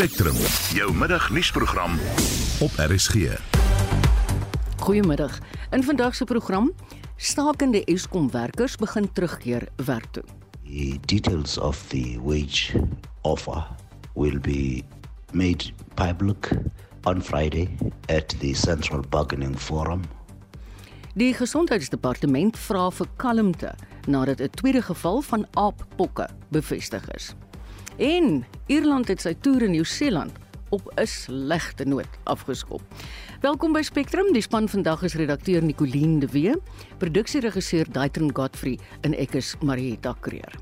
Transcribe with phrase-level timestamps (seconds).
[0.00, 0.36] Spectrum,
[0.72, 1.98] jou middagnuusprogram
[2.60, 3.14] op RSG.
[4.76, 5.38] Goeiemiddag.
[5.70, 6.72] In vandag se program
[7.16, 10.22] stakende Eskom werkers begin terugkeer werk toe.
[10.64, 12.80] The details of the wage
[13.20, 13.66] offer
[14.14, 14.82] will be
[15.32, 16.48] made public
[17.02, 17.68] on Friday
[18.06, 20.00] at the Central Bargaining Forum.
[21.12, 23.74] Die gesondheidsdepartement vra vir kalmte
[24.06, 27.34] nadat 'n tweede geval van aappokke bevestig is.
[28.00, 30.32] En Ierland het sy toer in Nieu-Seeland
[30.72, 32.80] op 'n slegte noot afgeskop.
[33.40, 34.32] Welkom by Spectrum.
[34.32, 36.54] Die span vandag is redakteur Nicoline de Wee,
[36.98, 40.54] produksieregisseur Daitron Godfrey en ek is Marieta Kreer.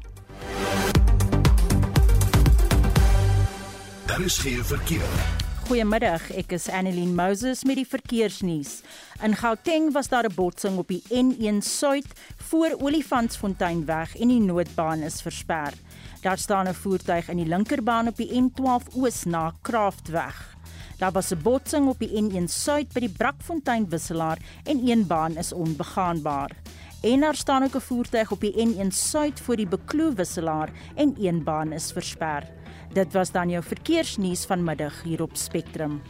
[4.07, 5.39] Daar is geen verkeer.
[5.69, 8.81] Goeiemiddag, ek is Annelien Moses met die verkeersnuus.
[9.23, 14.99] In Gauteng was daar 'n botsing op die N1 Suid voor Olifantsfonteinweg en die noodbaan
[14.99, 15.73] is versper.
[16.21, 20.57] Daar staan 'n voertuig in die linkerbaan op die N12 Oos na Kraftweg.
[20.99, 25.37] Daar was 'n botsing op die N1 Suid by die Brakfontein wisselaar en een baan
[25.37, 26.51] is onbegaanbaar.
[27.03, 31.15] En daar staan ook 'n voertuig op die N1 Suid voor die Bekloo wisselaar en
[31.19, 32.51] een baan is versper.
[32.93, 36.03] Dit was dan jou verkeersnuus vanmiddag hier op Spectrum.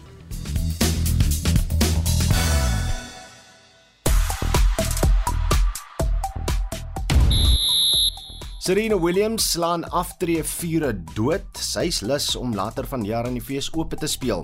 [8.69, 11.56] Serena Williams slaan aftree vure dood.
[11.56, 14.42] Sy's lus om later vanjaar in die fees oop te speel.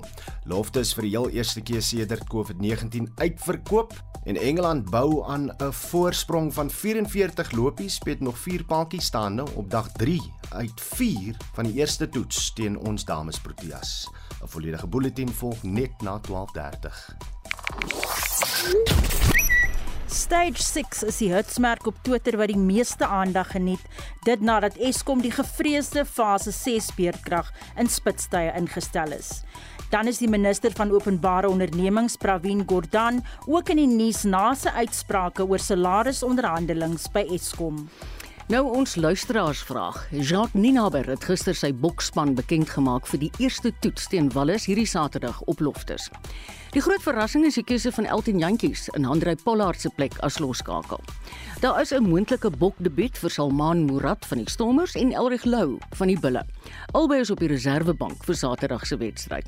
[0.49, 3.93] Lofte is vir die heel eerste keer sedert COVID-19 uitverkoop
[4.25, 9.69] en Engeland bou aan 'n voorsprong van 44 lopies met nog 4 paadjies staande op
[9.69, 10.17] dag 3
[10.49, 14.09] uit 4 van die eerste toets teen ons dames Proteas.
[14.41, 17.13] 'n Volledige bulletin volg net na 12:30.
[20.15, 23.81] Stage 6 is die hitsmerk op Twitter wat die meeste aandag geniet,
[24.23, 29.41] dit nadat Eskom die gevreesde fase 6 beerdkrag in Spitstye ingestel is.
[29.91, 34.71] Dan is die minister van openbare ondernemings, Pravin Gordhan, ook in die nuus na sy
[34.85, 37.83] uitsprake oor salarisonderhandelinge by Eskom.
[38.45, 40.03] Nou ons luisteraarsvraag.
[40.11, 44.85] Jacques Ninaber het gister sy boksspan bekend gemaak vir die eerste toets teen Wallis hierdie
[44.85, 46.11] Saterdag op Loftus.
[46.75, 50.41] Die groot verrassing is die keuse van Elton Jantjies in Handrey Pollard se plek as
[50.43, 50.99] loskakel.
[51.63, 56.07] Daar is 'n moontlike bokdebuut vir Salman Murad van die Stormers en Elrig Lou van
[56.07, 56.43] die Bulle.
[56.91, 59.45] Albei is op die reservebank vir Saterdag se wedstryd.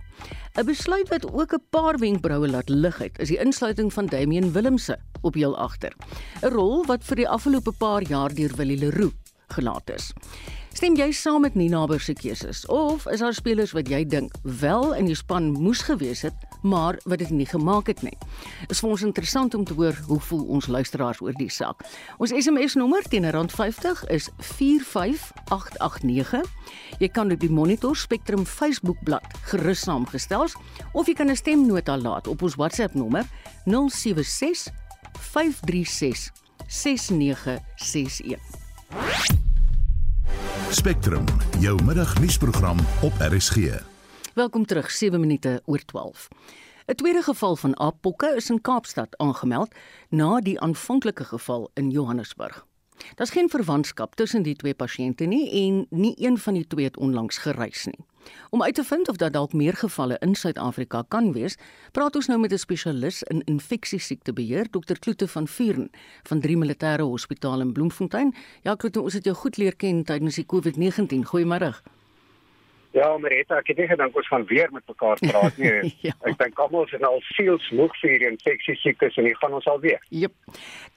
[0.56, 4.52] 'n Besluit wat ook 'n paar wenkbroue laat lig het, is die insluiting van Damian
[4.52, 5.94] Willemse op heel agter.
[6.42, 9.14] 'n Rol wat vir die afgelope paar jaar deur Willie Leroux
[9.48, 10.14] gelaat is.
[10.78, 14.30] Stem jy saam met Ninaber se keuses of is daar spelers wat jy dink
[14.62, 18.14] wel in die span moes gewees het, maar wat dit nie gemaak het nie?
[18.70, 21.82] Is vir ons interessant om te hoor hoe voel ons luisteraars oor die saak.
[22.22, 26.46] Ons SMS nommer teen R50 is 45889.
[27.02, 30.46] Jy kan op die Monitor Spectrum Facebook bladsy gerus saamgestel
[30.94, 33.26] of jy kan 'n stemnota laat op ons WhatsApp nommer
[33.66, 34.70] 076
[35.34, 36.30] 536
[36.68, 39.47] 6961.
[40.78, 41.26] Spectrum,
[41.60, 43.56] jou middagnuusprogram op RSG.
[44.34, 46.28] Welkom terug 7 minute oor 12.
[46.86, 49.76] 'n Tweede geval van aappokke is in Kaapstad aangemeld
[50.10, 52.67] na die aanvanklike geval in Johannesburg.
[53.16, 56.98] Daar's geen verwantskap tussen die twee pasiënte nie en nie een van die twee het
[56.98, 58.06] onlangs gereis nie.
[58.50, 61.58] Om uit te vind of daar dalk meer gevalle in Suid-Afrika kan wees,
[61.92, 65.00] praat ons nou met 'n spesialis in infeksiesiektebeheer, Dr.
[65.00, 65.90] Kloete van Vuren
[66.24, 68.36] van Drie Militêre Hospitaal in Bloemfontein.
[68.62, 71.26] Ja, Kloete, ons het jou goed leer ken tydens die COVID-19.
[71.26, 71.97] Goeiemôre.
[72.96, 75.72] Ja, Marita, ek het nie gedink ons gaan weer met mekaar praat nie.
[76.08, 76.14] Ja.
[76.30, 79.68] Ek dink almal is al siels moeg vir hierdie infeksie siektes en hier gaan ons
[79.68, 80.00] al weer.
[80.14, 80.34] Jep.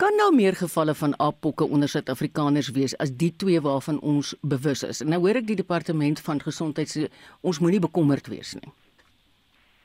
[0.00, 4.84] Kan nou meer gevalle van aappokke onder Suid-Afrikaners wees as die twee waarvan ons bewus
[4.86, 5.02] is?
[5.02, 7.08] Nou hoor ek die departement van gesondheid sê
[7.42, 8.70] ons moenie bekommerd wees nie.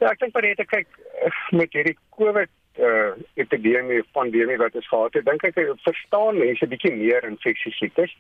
[0.04, 5.14] Ja, ek dink Marita kyk eh, met hierdie COVID uh epidemie pandemie wat ons gehad
[5.16, 8.12] het, dink ek eh, verstaan mense bietjie meer infeksie siektes.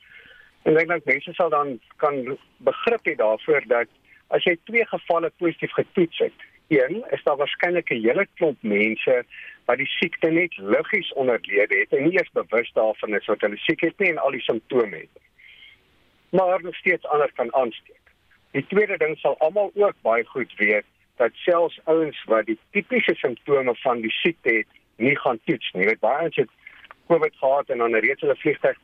[0.65, 2.15] En ek dink mense sal dan kan
[2.65, 3.89] begrip hê daarvoor dat
[4.33, 9.25] as jy twee gevalle positief getoets het, een is daar waarskynlik 'n hele klomp mense
[9.65, 13.57] wat die siekte net liggies onderlede het en nie eens bewus daarvan is wat hulle
[13.57, 15.13] siek het nie en al die simptome het.
[16.29, 18.01] Maar nog steeds ander kan aansteek.
[18.51, 20.85] Die tweede ding sal almal ook baie goed weet
[21.15, 25.83] dat selfs ouens wat die tipiese simptome van die siekte het, nie gaan toets nie.
[25.83, 26.49] Jy weet baie ouens het
[27.07, 28.77] COVID gehad en dan reeds hulle vliegtyg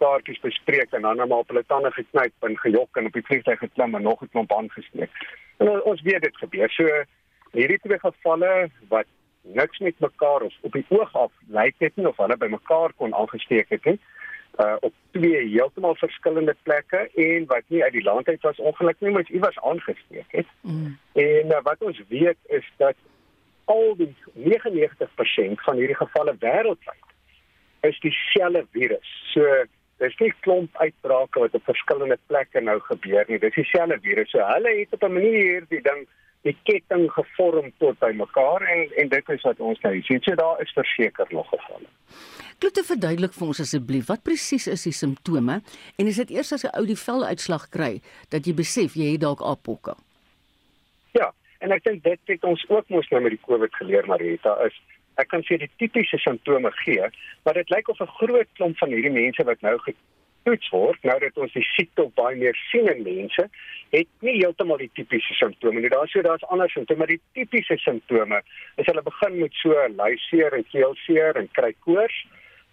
[0.00, 3.58] kaartjies bespreek en dan maar op hulle tande geknyp en gejok en op die vliegtuig
[3.58, 5.10] geklim en nog 'n klomp aangesteek.
[5.56, 6.70] En ons weet dit gebeur.
[6.70, 6.88] So
[7.52, 9.06] hierdie twee gevalle wat
[9.42, 12.92] niks met mekaar of op die oog af lyk dit nie of hulle by mekaar
[12.96, 13.98] kon aangesteek het nie.
[14.60, 19.00] uh op twee heeltemal verskillende plekke en wat nie uit die land uit was ongeluk
[19.00, 20.46] nie, maar iewers aangesteek het.
[20.60, 20.98] Mm.
[21.12, 22.94] En uh, wat ons weet is dat
[23.64, 27.04] al die 99% van hierdie gevalle wêreldwyd
[27.80, 29.10] is dieselfde virus.
[29.34, 29.64] So
[30.02, 33.38] dis nie klomp uitbrake wat op verskillende plekke nou gebeur nie.
[33.38, 34.30] Dis dieselfde virus.
[34.30, 36.06] So hulle het op 'n manier die ding
[36.46, 40.22] die ketting gevorm tot by mekaar en en dit is wat ons nou sien.
[40.22, 41.88] So daar is verseker nog gevalle.
[42.58, 45.60] Klote te verduidelik vir ons asseblief, wat presies is die simptome
[45.98, 48.00] en is dit eers as 'n ou die veluitslag kry
[48.30, 49.94] dat jy besef jy het dalk apokke?
[51.12, 54.56] Ja, en ek dink dit het ons ook mos nou met die COVID geleer Marita
[54.64, 54.80] is
[55.22, 57.08] ek kan sê die tipiese simptome gee,
[57.44, 61.18] maar dit lyk of 'n groot klomp van hierdie mense wat nou getoets word, nou
[61.18, 63.48] dat ons die siekte op baie meer sien in mense,
[63.90, 65.88] het nie heeltemal die tipiese simptome nie.
[65.88, 68.42] Daar's so daar's ander simptome, maar die tipiese simptome
[68.76, 72.26] is hulle begin met so lyseer en keelseer en kry koors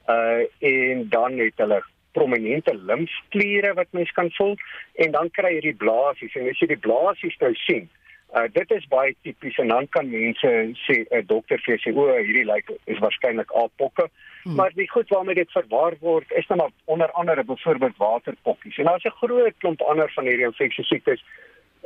[0.10, 1.81] uh en dan het hulle
[2.12, 4.56] prominente limfkliere wat mens kan voel
[4.94, 7.88] en dan kry jy die blaasies en as jy die blaasies nou sien
[8.33, 10.50] uh dit is baie tipies en dan kan mense
[10.85, 14.09] sê 'n uh, dokter vir sê o hierdie lyk is waarskynlik apokke.
[14.44, 14.56] Hmm.
[14.56, 18.77] maar die goed waarmee dit verwar word is dan onder andere byvoorbeeld waterpokkies.
[18.77, 21.24] En daar's 'n groot klomp ander van hierdie infeksie siektes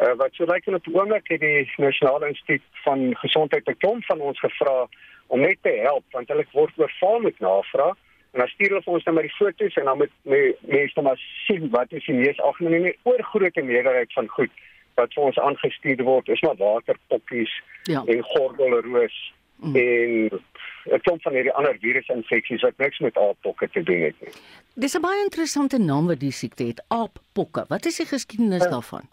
[0.01, 3.77] uh, wat so lyk in op die oomblik het die nasionale instituut van gesondheid 'n
[3.77, 4.88] klomp van ons gevra
[5.27, 7.97] om net te help want hulle word oorval met navraag.
[8.31, 10.15] En dan stuur hulle vir ons net maar die foto's en dan moet
[10.59, 14.51] mense dan maar sien wat is die mees algemene nie oorgrootste meerderheid van goed
[14.97, 17.53] wat vir ons aangestuur word is maar waterpokkies
[17.91, 18.03] ja.
[18.05, 19.17] en gordelroos
[19.61, 19.75] mm.
[19.75, 20.41] en
[20.88, 24.33] 'n klomp van hierdie ander virusinfeksies wat niks met aappokke te doen het nie.
[24.75, 27.65] Dis 'n baie interessante naam wat die siekte het, aappokke.
[27.67, 28.69] Wat is die geskiedenis ja.
[28.69, 29.09] daarvan?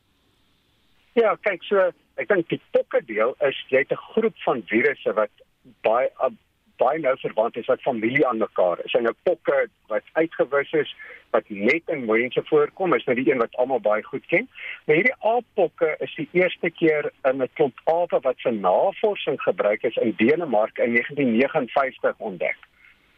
[1.13, 5.13] Ja, kyk so, ek dink die pokke deel is jy het 'n groep van virusse
[5.13, 5.31] wat
[5.83, 6.11] baie
[6.77, 8.95] baie nou verwant is wat familie aan mekaar is.
[8.95, 10.95] En nou pokke wat uitgewis is
[11.35, 14.49] wat net in mense voorkom, is nou die een wat almal baie goed ken.
[14.85, 19.83] Maar hierdie aappokke is die eerste keer in 'n klomp ape wat vir navorsing gebruik
[19.83, 22.57] is in Denemark in 1959 ontdek.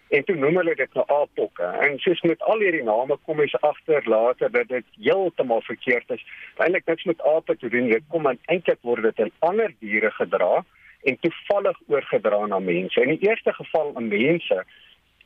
[0.08, 1.64] En toe noem hulle dit nou aappokke.
[1.64, 6.22] En soos met al hierdie name kom jy agter later dat dit heeltemal verkeerd is.
[6.56, 10.64] Eintlik niks met ape te doen, dit kom eintlik word dit in ander diere gedra
[11.02, 13.00] en toevallig oorgedra na mense.
[13.00, 14.64] In die eerste geval aan mense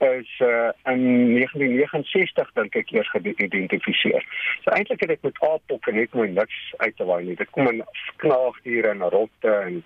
[0.00, 1.02] is uh, in
[1.37, 4.25] 1969 dink ek eers geïdentifiseer.
[4.64, 7.37] So eintlik het dit met aappokke net mooi niks uit te waai nie.
[7.37, 7.82] Dit kom in
[8.22, 9.82] knaagdiere en rotte en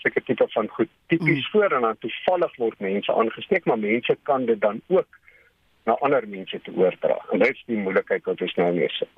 [0.00, 1.50] seker tipe van goed tipies mm.
[1.52, 5.20] voor en dan toevallig word mense aangesteek, maar mense kan dit dan ook
[5.84, 7.18] na ander mense te oordra.
[7.32, 9.12] En dit is die moeilikheid wat ons nou mee sit.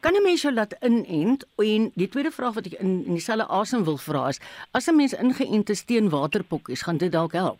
[0.00, 1.46] Kan 'n mens jou laat inent?
[1.56, 4.96] En die tweede vraag wat ek in, in dieselfde asem wil vra is, as 'n
[4.96, 7.58] mens ingeënt is teen waterpokkies, gaan dit dalk help?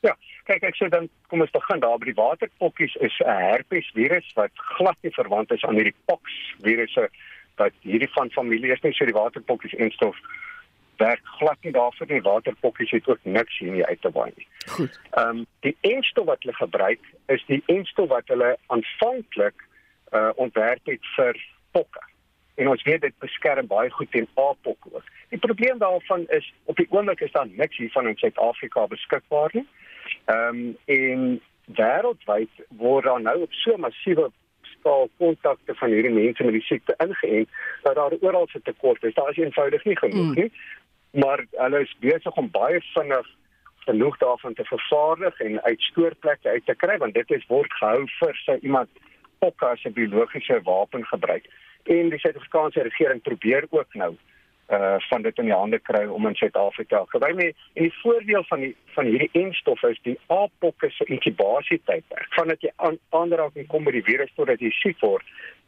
[0.00, 4.32] Ja, kyk ek sê dan kom ons begin daar by die waterpokkies is 'n herpesvirus
[4.34, 6.22] wat glad nie verwant is aan hierdie pox
[6.60, 7.08] virusse
[7.56, 10.16] wat hierdie van familie is nie so die waterpokkies en stof
[10.96, 14.46] werk glad nie daarvoor nie waterpokkies het ook niks hier uit te waai nie.
[14.66, 15.00] Goed.
[15.10, 19.66] Ehm um, die enstof wat hulle gebruik is die enstof wat hulle aanvanklik
[20.14, 21.40] uh, ontwerp het vir
[21.70, 22.02] pokke.
[22.54, 25.08] En ons weet dit beskerm baie goed teen aappokke ook.
[25.28, 29.66] Die probleem daarvan is op die oomblik is daar niks hiervan in Suid-Afrika beskikbaar nie.
[30.24, 34.30] Ehm um, en wêreldwyd word daar nou op so massiewe
[34.62, 37.48] skaal kontakte van hierdie mense met die siekte ingeënt
[37.82, 39.14] dat daar oral 'n tekort is.
[39.14, 40.34] Daar is eenvoudig nie genoeg mm.
[40.34, 40.52] nie.
[41.10, 43.26] Maar hulle is besig om baie vinnig
[43.84, 48.06] genoeg daarvan te vervaardig en uit stoorplekke uit te kry want dit is word gehou
[48.18, 48.88] vir sy iemand
[49.44, 51.44] pokke as 'n biologiese wapen gebruik.
[51.84, 54.14] En die Suid-Afrikaanse regering probeer ook nou
[54.70, 57.04] uh van dit in die hande kry om in Suid-Afrika.
[57.06, 62.30] Gebeur nie en die voordeel van die van hierdie enstof is die aappokke se inkubasietydperk.
[62.38, 65.26] Vandat jy aan aanraking kom met die virus totdat jy siek word,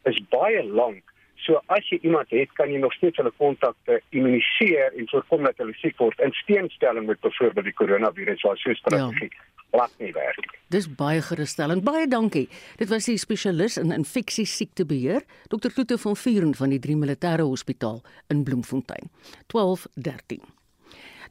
[0.09, 1.03] is baie lank.
[1.45, 5.61] So as jy iemand het, kan jy nog steeds hulle kontakte immuniseer en voorkom dat
[5.61, 9.91] hulle siek word in teenstelling met byvoorbeeld die koronavirus waar so 'n strategie ja glad
[9.99, 10.57] nie werk.
[10.73, 11.83] Dis baie gerusstellend.
[11.83, 12.47] Baie dankie.
[12.77, 15.71] Dit was die spesialis in infeksie siektebeheer, Dr.
[15.71, 19.11] Kloete van Vuren van die 3 Militêre Hospitaal in Bloemfontein.
[19.47, 20.41] 1213.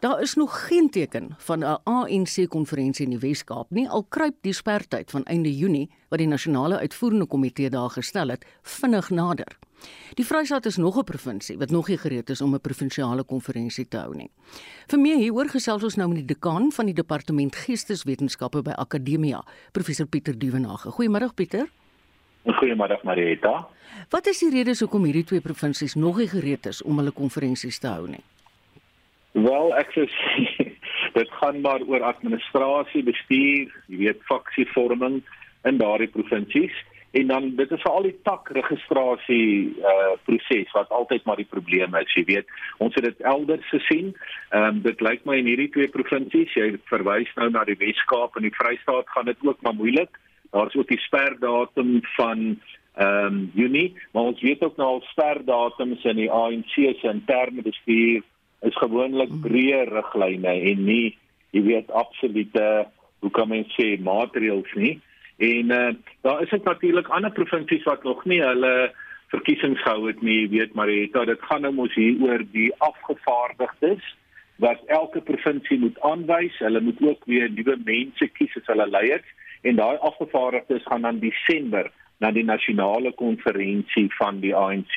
[0.01, 4.35] Daar is nog geen teken van 'n ANC konferensie in die Wes-Kaap nie, al kruip
[4.41, 9.59] die spertyd van einde Junie wat die nasionale uitvoerende komitee daar gestel het, vinnig nader.
[10.17, 13.89] Die Vrystaat is nog 'n provinsie wat nog nie gereed is om 'n provinsiale konferensie
[13.89, 14.31] te hou nie.
[14.87, 19.45] Vir meer hieroor gesels ons nou met die dekaan van die departement Geesteswetenskappe by Akademia,
[19.73, 20.91] professor Pieter Duvenage.
[20.91, 21.69] Goeiemôre Pieter.
[22.45, 23.69] Goeiemôre Marieta.
[24.11, 27.79] Wat is die redes hoekom hierdie twee provinsies nog nie gereed is om hulle konferensies
[27.79, 28.23] te hou nie?
[29.33, 30.07] Wel, ek sê
[31.19, 35.23] dit gaan maar oor administrasie, bestuur, jy weet, faksievorming
[35.65, 36.73] in daardie provinsies
[37.17, 41.95] en dan dit is veral die tak registrasie uh proses wat altyd maar die probleem
[42.01, 42.53] is jy weet.
[42.83, 44.13] Ons het dit elders gesien.
[44.51, 48.37] Ehm um, dit lyk my in hierdie twee provinsies jy verwys nou na die Wes-Kaap
[48.37, 50.21] en die Vrystaat gaan dit ook maar moeilik.
[50.53, 52.45] Daar's ook die sperdatum van
[52.97, 57.63] ehm um, Junie maar ons weet ook nou al sperdatums in die ANC se interne
[57.63, 58.23] bestuur
[58.69, 61.17] is gewoonlik breë riglyne en nie
[61.53, 62.87] jy weet absolute
[63.21, 64.97] hoe kan mens sê maatreëls nie
[65.37, 65.89] En uh,
[66.21, 68.93] daar is natuurlik ander provinsies wat nog nie hulle
[69.29, 74.15] verkiesings gehou het nie, weet maar dit dit gaan nou mos hier oor die afgevaardigdes
[74.57, 76.59] wat elke provinsie moet aanwys.
[76.59, 79.29] Hulle moet ook weer nuwe mense kies as hulle leiers
[79.63, 84.95] en daai afgevaardigdes gaan dan Desember na die nasionale konferensie van die ANC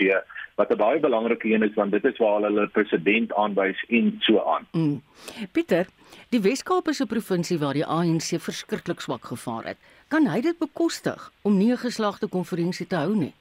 [0.59, 4.43] wat 'n baie belangrike een is want dit is waar hulle president aanwys en so
[4.43, 4.67] aan.
[4.71, 5.01] Mm.
[5.51, 5.85] Pieter,
[6.29, 9.77] die Wes-Kaap is 'n provinsie waar die ANC verskriklik swak gevaar het.
[10.09, 13.33] Kan hy dit bekostig om nie 'n geslagte konferensie te hou nie?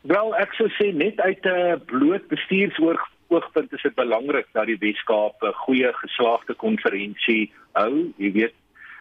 [0.00, 5.42] Wel, ek sou sê net uit 'n bloot bestuursoogpunt is dit belangrik dat die Wes-Kaap
[5.42, 8.54] 'n goeie geslagte konferensie hou, jy weet.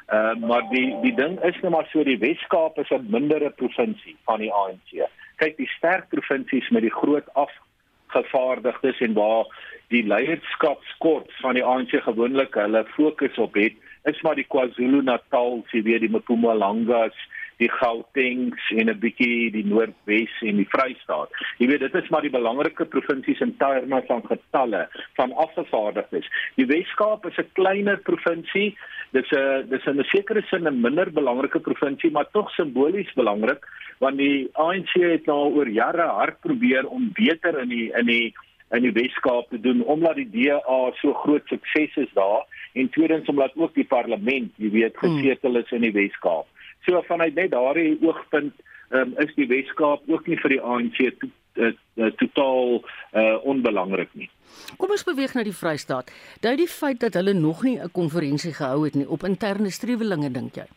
[0.09, 4.17] Uh, maar die die ding is net maar so die Wes-Kaap is 'n mindere provinsie
[4.25, 5.07] van die ANC.
[5.35, 9.45] Kyk, die sterk provinsies met die groot afgevaardigdes en waar
[9.87, 13.73] die leierskapskort van die ANC gewoonlik hulle fokus op het,
[14.07, 17.15] is maar die KwaZulu-Natal, jy weet die Mpumalangas,
[17.57, 21.29] die Gautengs en 'n bietjie die Noordwes en die Vrystaat.
[21.57, 26.29] Jy weet dit is maar die belangrike provinsies in terme van getalle van afgevaardigdes.
[26.55, 28.77] Die Wes-Kaap is 'n kleiner provinsie.
[29.11, 33.65] Dis 'n dis 'n sekere sin 'n minder belangrike provinsie, maar tog simbolies belangrik
[33.99, 38.33] want die ANC het nou oor jare hard probeer om beter in die in die
[38.75, 42.45] in die Wes-Kaap te doen omdat die DA so groot sukses is daar
[42.77, 45.19] en tweedens omdat ook die parlement, jy weet, hmm.
[45.19, 46.47] gesetel is in die Wes-Kaap.
[46.85, 48.53] So vanuit net daardie oogpunt
[48.89, 54.13] um, is die Wes-Kaap ook nie vir die ANC to, uh, uh, totaal uh, onbelangrik
[54.13, 54.29] nie.
[54.77, 56.11] Kom ons beweeg na die Vrystaat.
[56.41, 60.31] Dui die feit dat hulle nog nie 'n konferensie gehou het nie op interne strewelinge
[60.31, 60.67] dink jy?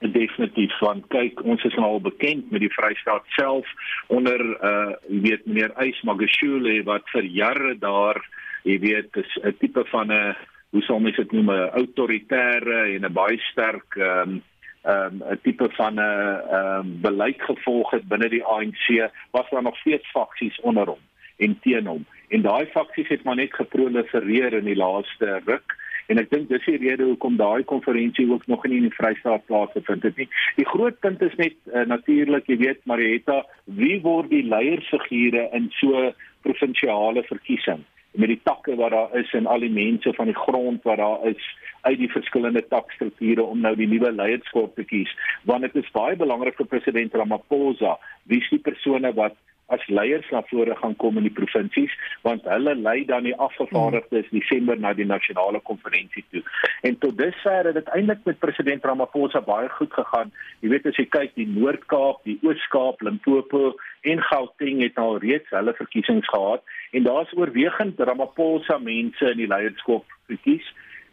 [0.00, 3.68] definitief want kyk ons is nou al bekend met die Vrystaat self
[4.12, 8.20] onder uh jy weet meneer Eys Magashule wat vir jare daar
[8.64, 10.36] jy weet 'n tipe van 'n
[10.70, 14.42] hoe sou mens dit noem 'n autoritaire en 'n baie sterk ehm um,
[14.82, 19.50] ehm um, 'n tipe van 'n ehm um, beleid gevolg het binne die ANC was
[19.50, 21.02] daar nog steeds faksies onder hom
[21.36, 26.20] en teen hom en daai faksies het maar net geprolifereer in die laaste ruk en
[26.22, 30.02] ek dink dis die rede hoekom daai konferensie ook nog nie in die Vrystaat plaasgevind
[30.06, 30.28] het nie.
[30.56, 35.68] Die groot punt is net uh, natuurlik, jy weet Marietta, wie word die leiersfigure in
[35.80, 36.12] so
[36.46, 37.82] provinsiale verkiesing?
[38.16, 41.26] Met die takke wat daar is en al die mense van die grond wat daar
[41.28, 41.48] is
[41.86, 45.12] uit die verskillende takstrukture om nou die nuwe leierskap te kies.
[45.44, 47.96] Want dit is baie belangrik vir president Ramaphosa
[48.30, 49.36] wie is die persone wat
[49.68, 51.94] as leiers na vore gaan kom in die provinsies
[52.26, 56.42] want hulle lei dan die afgevaardigdes Desember na die nasionale konferensie toe.
[56.86, 60.32] En tot dusver het dit eintlik met president Ramaphosa baie goed gegaan.
[60.62, 63.74] Jy weet as jy kyk die Noord-Kaap, die Oos-Kaap, Limpopo
[64.06, 66.62] en Gauteng het al reeds hulle verkiesings gehad
[66.94, 70.66] en daar's oorwegend Ramaphosa mense in die leierskap gekies.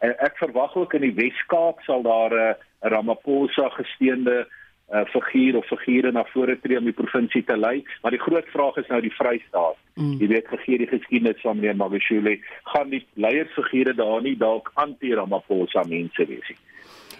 [0.04, 2.56] En ek verwag ook in die Wes-Kaap sal daar 'n
[2.94, 4.52] Ramaphosa gesteende uh,
[5.10, 8.78] figuur of figure na vore tree om die provinsie te lei, maar die groot vraag
[8.82, 9.80] is nou die Vrystaat.
[9.98, 10.20] Mm.
[10.22, 12.38] Jy weet gegee die geskiedenis van meneer Magashule,
[12.74, 16.60] gaan die leiersfigure daar nie dalk anti-Ramaphosa mense wees nie.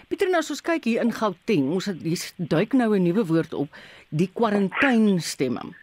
[0.08, 3.24] Pieter, nou as ons kyk hier in Gauteng, ons het hier duik nou 'n nuwe
[3.26, 3.68] woord op,
[4.10, 5.74] die kwarantainstemme.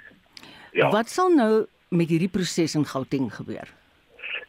[0.74, 0.90] Ja.
[0.90, 3.68] Wat sal nou met hierdie proses in Gauteng gebeur?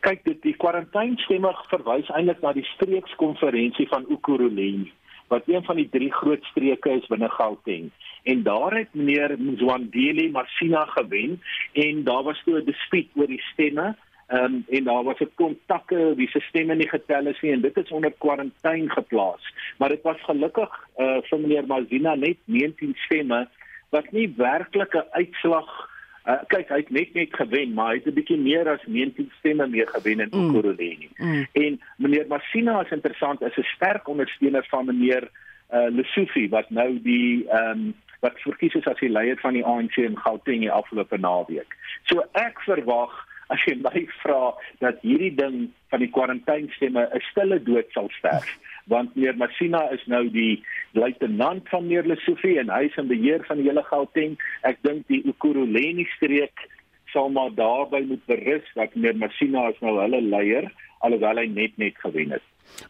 [0.01, 4.93] Kyk, dit die kwarantainstemme verwys eintlik na die streekskonferensie van Ukuruleni
[5.33, 7.91] wat een van die drie groot streke is binne Gauteng.
[8.23, 11.41] En daar het meneer Mzwandile Masina gewen
[11.73, 13.97] en daar was toe 'n dispuut oor die stemme.
[14.29, 17.77] Um, en daar was 'n kontakke wie se stemme nie getel is nie en dit
[17.77, 19.43] is onder kwarantyne geplaas.
[19.79, 23.49] Maar dit was gelukkig uh vir meneer Masina net 19 stemme
[23.91, 25.92] wat nie werklike uitslag
[26.25, 29.33] Uh, kyk, hy het net net gewen, maar hy het 'n bietjie meer as 19
[29.39, 30.49] stemme meer gewen in mm.
[30.49, 31.09] Okoroleni.
[31.17, 31.47] Mm.
[31.53, 35.29] En meneer Masina is interessant, is 'n sterk ondersteuner van meneer
[35.73, 39.65] uh, Lesofie wat nou die ehm um, wat verkies is as die leier van die
[39.67, 41.75] ANC in Gauteng die afgelope naweek.
[42.07, 43.11] So ek verwag
[43.51, 48.59] as jy my vra dat hierdie ding van die kwarantainstemme 'n stille dood sal sterf
[48.91, 50.63] want meneer Masina is nou die
[50.93, 54.39] luitenant van meneer Lesofie en hy is in beheer van die hele Gauteng.
[54.69, 56.67] Ek dink die Ukuruleni streek
[57.13, 60.71] sal maar daarby moet berus dat meneer Masina is nou hulle leier
[61.03, 62.45] alhoewel hy net net gewen het.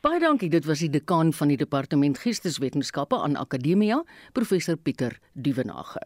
[0.04, 0.50] Baie dankie.
[0.52, 4.02] Dit was die dekaan van die departement Geesteswetenskappe aan Akademia,
[4.36, 6.04] professor Pieter Duvenage.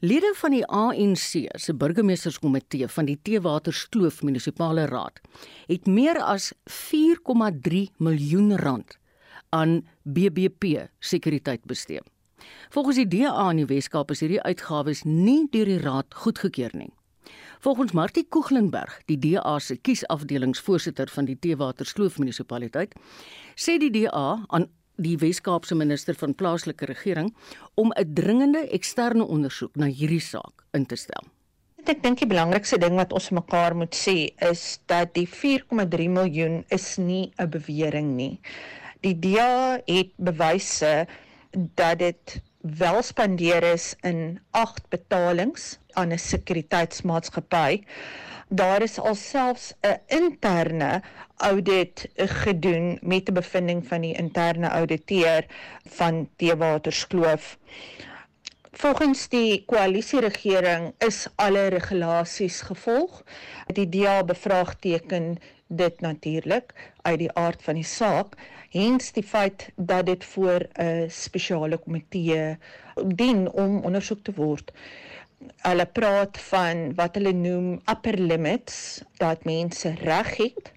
[0.00, 5.22] Lede van die ANC se burgemeesterskomitee van die Teewaterskloof munisipale raad
[5.70, 8.98] het meer as 4,3 miljoen rand
[9.56, 12.02] aan BBP sekuriteit bestee.
[12.68, 16.92] Volgens die DA in die Weskaap is hierdie uitgawes nie deur die raad goedgekeur nie.
[17.64, 22.92] Volgens Martie Koeglenberg, die DA se kiesafdelingsvoorsitter van die Teewaterskloof munisipaliteit,
[23.56, 27.34] sê die DA aan die Weskaapse minister van plaaslike regering
[27.74, 31.24] om 'n dringende eksterne ondersoek na hierdie saak in te stel.
[31.86, 36.64] Ek dink die belangrikste ding wat ons mekaar moet sê is dat die 4,3 miljoen
[36.68, 38.40] is nie 'n bewering nie.
[39.00, 41.06] Die DA het bewyse
[41.52, 47.82] dat dit wel spandeer is in 8 betalings aan 'n sekuriteitsmaatskappy.
[48.48, 51.02] Daar is alselfs 'n interne
[51.36, 55.46] audit gedoen met 'n bevinding van die interne ouditeur
[55.88, 57.58] van Teewaterskloof.
[58.72, 63.22] Volgens die koalisieregering is alle regulasies gevolg.
[63.66, 68.36] Die DA bevraagteken dit natuurlik uit die aard van die saak
[68.70, 72.58] hens die feit dat dit voor 'n spesiale komitee
[73.06, 74.72] dien om ondersoek te word.
[75.66, 80.72] Hulle praat van wat hulle noem upper limits dat mense reg het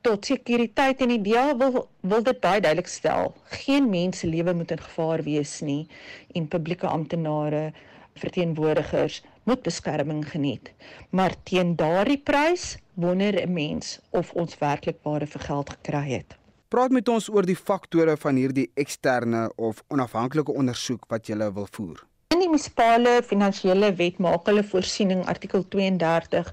[0.00, 3.34] tot sekuriteit en die DA wil wil dit baie duidelik stel.
[3.60, 5.88] Geen mens se lewe moet in gevaar wees nie
[6.34, 7.72] en publieke amptenare
[8.20, 10.72] verteenwoordigers moet beskerming geniet.
[11.10, 16.36] Maar teen daardie prys wonder 'n mens of ons werklik ware vir geld gekry het.
[16.68, 21.66] Praat met ons oor die faktore van hierdie eksterne of onafhanklike ondersoek wat jy wil
[21.70, 22.09] voer.
[22.40, 26.46] In die munisipale finansiële wet maak hulle voorsiening artikel 32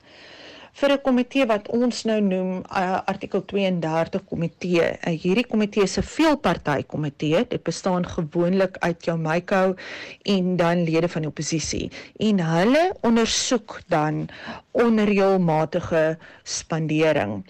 [0.77, 4.91] vir 'n komitee wat ons nou noem uh, artikel 32 komitee.
[4.93, 7.41] Uh, hierdie komitee is 'n veelparty komitee.
[7.49, 9.75] Dit bestaan gewoonlik uit Myko
[10.23, 14.29] en dan lede van die oppositie en hulle ondersoek dan
[14.71, 17.41] onreëlmatige spandering.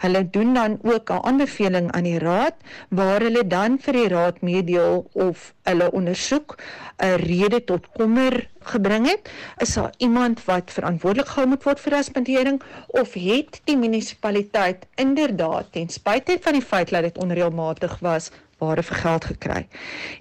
[0.00, 2.56] Hulle doen dan ook 'n aanbeveling aan die raad
[2.88, 6.56] waar hulle dan vir die raad meedeel of hulle ondersoek
[6.96, 9.30] 'n rede tot kommer gebring het.
[9.58, 15.72] Is daar iemand wat verantwoordelik gehou moet word vir raspandering of het die munisipaliteit inderdaad
[15.72, 18.30] ten spyte van die feit dat dit onreëlmatig was
[18.60, 19.60] ware vir geld gekry.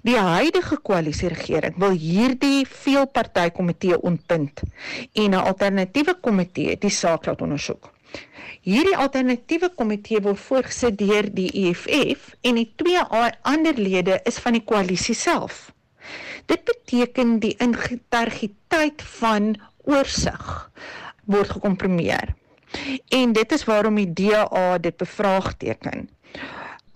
[0.08, 4.64] Die huidige koalisieregering wil hierdie veelpartytjie ontbind
[5.14, 7.92] en 'n alternatiewe komitee die saak laat ondersoek.
[8.62, 13.02] Hierdie alternatiewe komitee word voorgesit deur die EFF en die twee
[13.42, 15.72] ander lede is van die koalisie self.
[16.50, 19.52] Dit beteken die integriteit van
[19.86, 20.72] oorsig
[21.30, 22.34] word gekompromieer.
[23.14, 26.10] En dit is waarom die DA dit bevraagteken.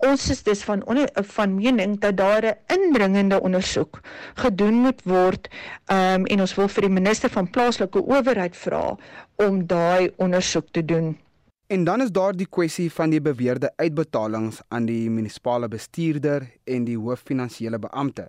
[0.04, 4.00] Ons is dus van onder, van mening dat daar 'n indringende ondersoek
[4.34, 5.48] gedoen moet word
[5.86, 8.96] um, en ons wil vir die minister van plaaslike owerheid vra
[9.34, 11.18] om daai ondersoek te doen.
[11.66, 16.84] En dan is daar die kwessie van die beweerde uitbetalings aan die munisipale bestuurder en
[16.84, 18.28] die hooffinansiële beampte.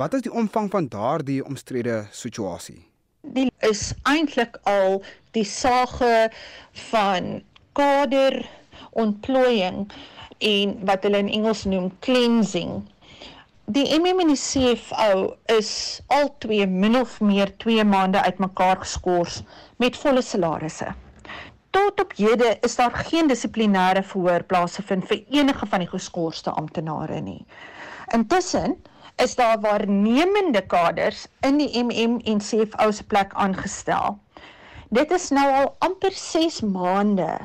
[0.00, 2.78] Wat is die omvang van daardie omstrede situasie?
[3.20, 5.02] Dit is eintlik al
[5.36, 6.30] die sage
[6.88, 7.42] van
[7.76, 8.38] kader
[8.90, 9.84] ontplooiing
[10.38, 12.80] en wat hulle in Engels noem cleansing.
[13.68, 19.44] Die MM en die CFO is al twee min of meer 2 maande uitmekaar geskort
[19.76, 20.94] met volle salarisse
[21.72, 27.20] tot op hede is daar geen dissiplinêre verhoor plaasgevind vir enige van die geskorste amptenare
[27.24, 27.40] nie.
[28.12, 28.76] Intussen
[29.16, 34.18] is daar waarnemende kaders in die MM en CFO se plek aangestel.
[34.88, 37.38] Dit is nou al amper 6 maande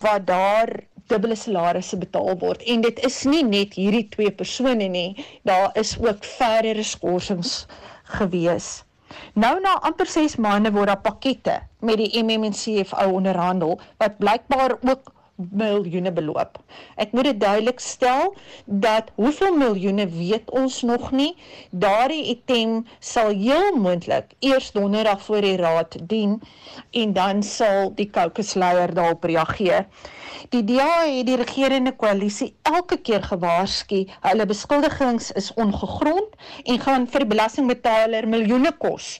[0.00, 0.70] waar daar
[1.06, 5.96] dubbele salarisse betaal word en dit is nie net hierdie twee persone nie, daar is
[5.98, 7.66] ook verdere skorsings
[8.16, 8.70] gewees.
[9.34, 15.12] Nou na amper 6 maande word daar pakkette met die MMCFO onderhandel wat blykbaar ook
[15.50, 16.58] miljoene beloop.
[16.96, 21.36] Ek moet dit duidelik stel dat hoeveel miljoene weet ons nog nie.
[21.70, 26.40] Daardie item sal heel moontlik eers donderdag voor die raad dien
[26.90, 29.86] en dan sal die kokesleier daarop reageer.
[30.48, 37.08] Die DA het die regerende koalisie elke keer gewaarsku, hulle beskuldigings is ongegrond en gaan
[37.10, 39.18] vir belastingbetaler miljoene kos.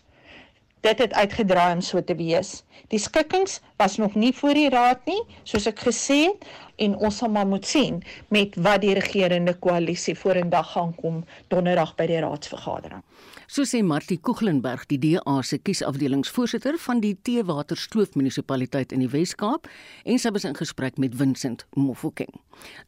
[0.80, 2.62] Dit het uitgedraai om so te wees.
[2.88, 6.46] Die skikkings was nog nie voor die raad nie, soos ek gesê het,
[6.80, 8.00] en ons sal maar moet sien
[8.32, 11.20] met wat die regerende koalisie vorendag gaan kom
[11.52, 13.04] donderdag by die raadsvergadering.
[13.50, 19.66] So sê Martie Koeglenberg, die DA se kiesafdelingsvoorsitter van die Teewaterstoof munisipaliteit in die Wes-Kaap,
[20.06, 22.30] en sy was in gesprek met Vincent Mofokeng.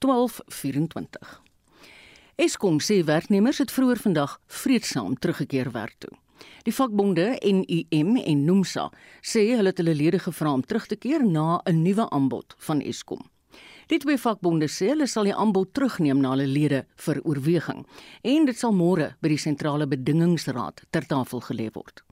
[0.06, 1.40] 1224.
[2.40, 6.14] Eskom sê werknemers het vroeër vandag vreedsaam teruggekeer werk toe.
[6.64, 11.24] Die vakbonde NUM en NUMSA sê hulle het hulle lede gevra om terug te keer
[11.26, 13.22] na 'n nuwe aanbod van Eskom.
[13.90, 17.82] Die twee vakbonde sê hulle sal die aanbod terugneem na hulle lede vir oorweging
[18.22, 22.04] en dit sal môre by die sentrale bedingingsraad ter tafel gelê word.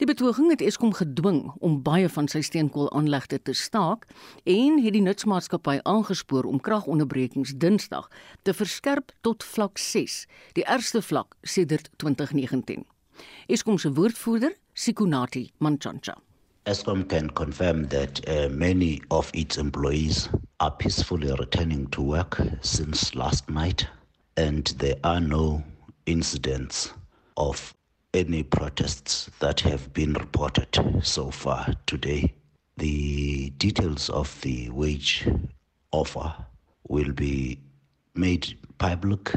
[0.00, 4.08] Die betoging het Eskom gedwing om baie van sy steenkoolaanlegte te staak
[4.42, 8.08] en het die nutsmaatskappy aangespoor om kragonderbrekings Dinsdag
[8.42, 10.24] te verskerp tot vlak 6,
[10.58, 12.82] die ergste vlak sedert 2019.
[13.48, 16.14] Eskom se woordvoerder, Sikunati Manchanja.
[16.66, 20.28] Eskom can confirm that uh, many of its employees
[20.60, 23.86] are peacefully returning to work since last night,
[24.36, 25.62] and there are no
[26.06, 26.92] incidents
[27.36, 27.74] of
[28.14, 32.32] any protests that have been reported so far today.
[32.76, 35.28] The details of the wage
[35.90, 36.34] offer
[36.88, 37.58] will be
[38.14, 39.32] made public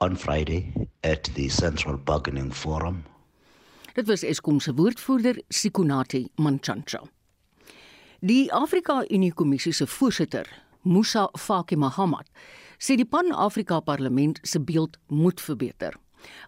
[0.00, 3.04] on Friday at the Central Bargaining Forum.
[3.94, 7.02] Dit was Eskom se woordvoerder Sikunati Manchanja.
[8.20, 10.46] Die Afrika Unie Kommissie se voorsitter,
[10.82, 12.26] Musa Faki Mahamat,
[12.78, 15.94] sê die Pan-Afrika Parlement se beeld moet verbeter.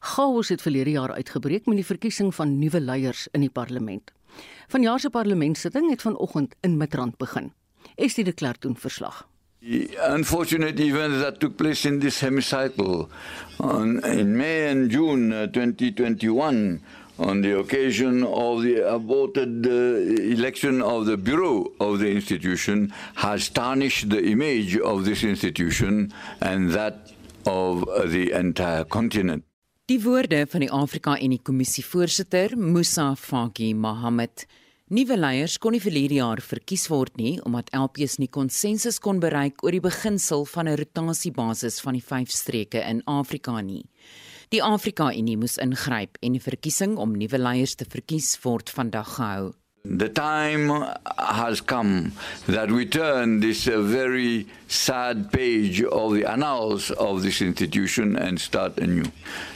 [0.00, 4.14] Chaos het verlede jaar uitgebreek met die verkiesing van nuwe leiers in die parlement.
[4.70, 7.52] Vanjaar se parlementsitting het vanoggend in Midrand begin.
[7.94, 9.29] Estie de Klerk doen verslag.
[9.62, 13.10] The unfortunate events that took place in this hemicycle
[13.58, 16.80] on, in May and June uh, 2021
[17.18, 23.50] on the occasion of the aborted uh, election of the Bureau of the institution has
[23.50, 27.12] tarnished the image of this institution and that
[27.44, 29.44] of uh, the entire continent.
[29.84, 34.46] Die woorde van die Afrika Unie Kommissie voorsitter Musa Faki Mohammed
[34.90, 39.62] Nuwe leiers kon nie verlede jaar verkies word nie omdat LPs nie konsensus kon bereik
[39.62, 43.84] oor die beginsel van 'n rotasiebasis van die vyf streke in Afrika nie.
[44.50, 49.14] Die Afrika Unie moes ingryp en die verkiesing om nuwe leiers te verkies word vandag
[49.14, 49.54] gehou.
[49.84, 52.10] The time has come
[52.46, 58.40] that we turn this uh, very sad page of the annals of this institution and
[58.40, 59.06] start anew.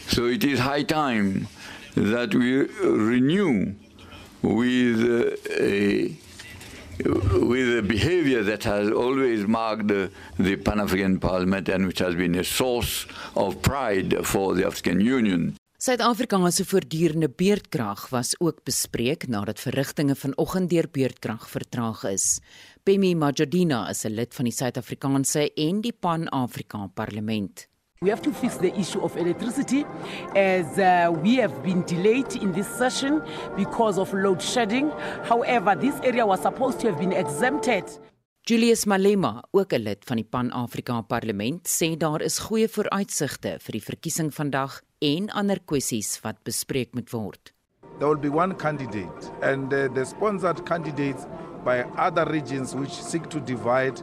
[0.07, 1.49] So it is high time
[1.97, 3.75] that we renew
[4.45, 6.17] with uh, a
[7.03, 12.15] with a behavior that has always marked the, the Pan African Parliament and which has
[12.15, 15.57] been a source of pride for the African Union.
[15.79, 22.41] Suid-Afrika se voortdurende beerdkrag was ook bespreek nadat verrigtinge vanoggend deur beerdkrag vertraag is.
[22.83, 27.67] Pemi Majadina is 'n lid van die Suid-Afrikaanse en die Pan-Afrika Parlement.
[28.05, 29.87] We have to fix the issue of electricity
[30.37, 33.23] as uh, we have been delayed in this session
[33.57, 34.91] because of load shedding.
[35.25, 37.85] However, this area was supposed to have been exempted.
[38.45, 43.73] Julius Malema, ook 'n lid van die Pan-Afrika Parlement, sê daar is goeie vooruitsigte vir
[43.73, 47.55] die verkiesing vandag en ander kwessies wat bespreek moet word.
[47.99, 51.25] There will be one candidate and uh, the sponsored candidates
[51.65, 53.97] by other regions which seek to divide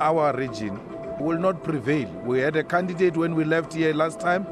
[0.00, 0.80] our region
[1.20, 2.08] will not prevail.
[2.24, 4.46] We had a candidate when we left here last time,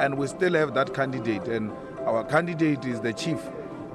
[0.00, 1.48] and we still have that candidate.
[1.48, 1.70] And
[2.06, 3.38] our candidate is the chief,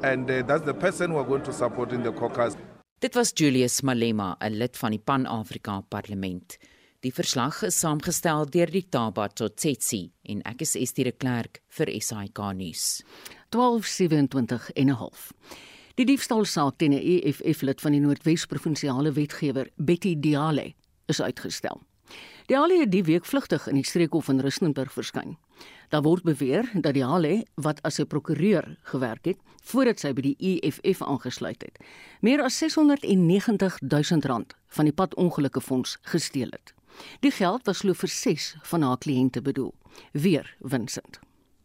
[0.03, 2.55] and uh, that's the person we're going to support in the caucus.
[2.99, 6.57] Dit was Julius Malema, 'n lid van die Pan-Afrika Parlement.
[7.05, 11.91] Die verslag is saamgestel deur die Taba Totsetsi en ek is Estie de Klerk vir
[12.01, 13.03] SAK nuus.
[13.53, 15.31] 1227 en 'n half.
[15.95, 20.73] Die diefstalsaak teen 'n EFF lid van die Noordwes provinsiale wetgewer, Betty Diale,
[21.07, 21.81] is uitgestel.
[22.47, 25.37] Die Hale het die week vlugtig in die streekhof in Rustenburg verskyn.
[25.89, 30.21] Daar word beweer dat die Hale wat as 'n prokureur gewerk het voordat sy by
[30.21, 31.77] die EFF aangesluit het,
[32.21, 36.73] meer as 690 000 rand van die padongelukkefonds gesteel het.
[37.19, 39.73] Die geld was glo vir 6 van haar kliënte bedoel.
[40.11, 41.19] Weer winsend.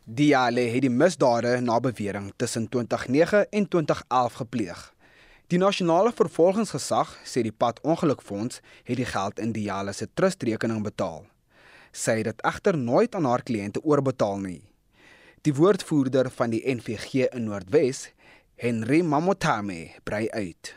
[0.05, 4.95] Die Hale het die misdade na bewering tussen 2009 en 2011 gepleeg.
[5.53, 11.27] Die nasionale vervolgingsgesag sê die pad ongelukfonds het die geld in Diale se trustrekening betaal.
[11.93, 14.63] Sy het dit egter nooit aan haar kliënte oorbetaal nie.
[15.45, 18.07] Die woordvoerder van die NVG in Noordwes,
[18.57, 20.73] Henry Mamotame, brei uit.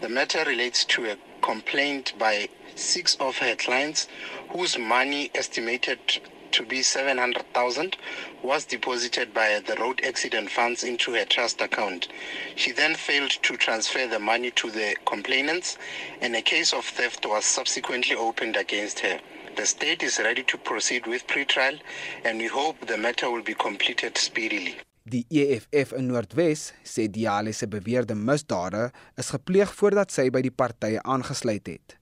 [0.00, 4.08] The matter relates to a complaint by six of her clients
[4.48, 7.96] whose money estimated to be 700,000
[8.42, 12.08] was deposited by the road accident funds into her trust account.
[12.54, 15.78] She then failed to transfer the money to the complainants
[16.20, 19.20] and a case of theft was subsequently opened against her.
[19.56, 21.78] The state is ready to proceed with pre-trial
[22.24, 24.76] and we hope the matter will be completed speedily.
[25.08, 30.50] Die EFF in Noordwes sê Diale se beweerde misdade is gepleeg voordat sy by die
[30.50, 31.95] partye aangesluit het.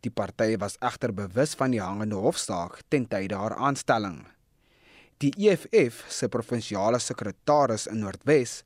[0.00, 4.22] Die partye was egter bewus van die hangende hofsaak ten tye haar aanstelling.
[5.20, 8.62] Die EFF se provinsiale sekretaris in Noordwes,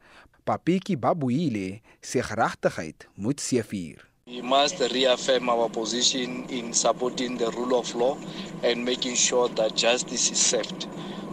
[0.47, 4.05] Papiki Babuile, sê geregtigheid moet seëvier.
[4.27, 8.17] We must reaffirm our position in supporting the rule of law
[8.63, 10.87] and making sure that justice is served.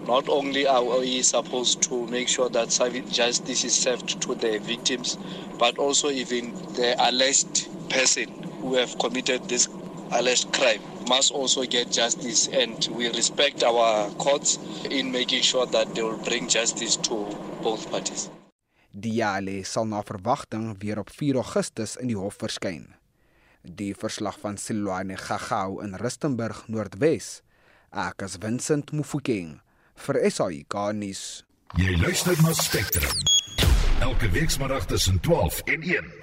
[0.07, 2.73] Not only are we supposed to make sure that
[3.11, 5.17] justice is served to the victims,
[5.59, 8.27] but also even the alleged person
[8.61, 9.67] who have committed this
[10.12, 15.93] alleged crime must also get justice and we respect our courts in making sure that
[15.95, 17.26] they will bring justice to
[17.63, 18.30] both parties.
[18.91, 22.89] Diale sal na verwagting weer op 4 Augustus in die hof verskyn.
[23.63, 27.39] Die verslag van Silwane Gagau in Rustenburg, Noordwes.
[27.91, 29.60] Ek is Vincent Mufokeng
[30.06, 31.43] vir SAIK nuus.
[31.80, 33.15] Jy luister na Spectrum.
[34.02, 36.20] Elke week saterdag tussen 12 en 1.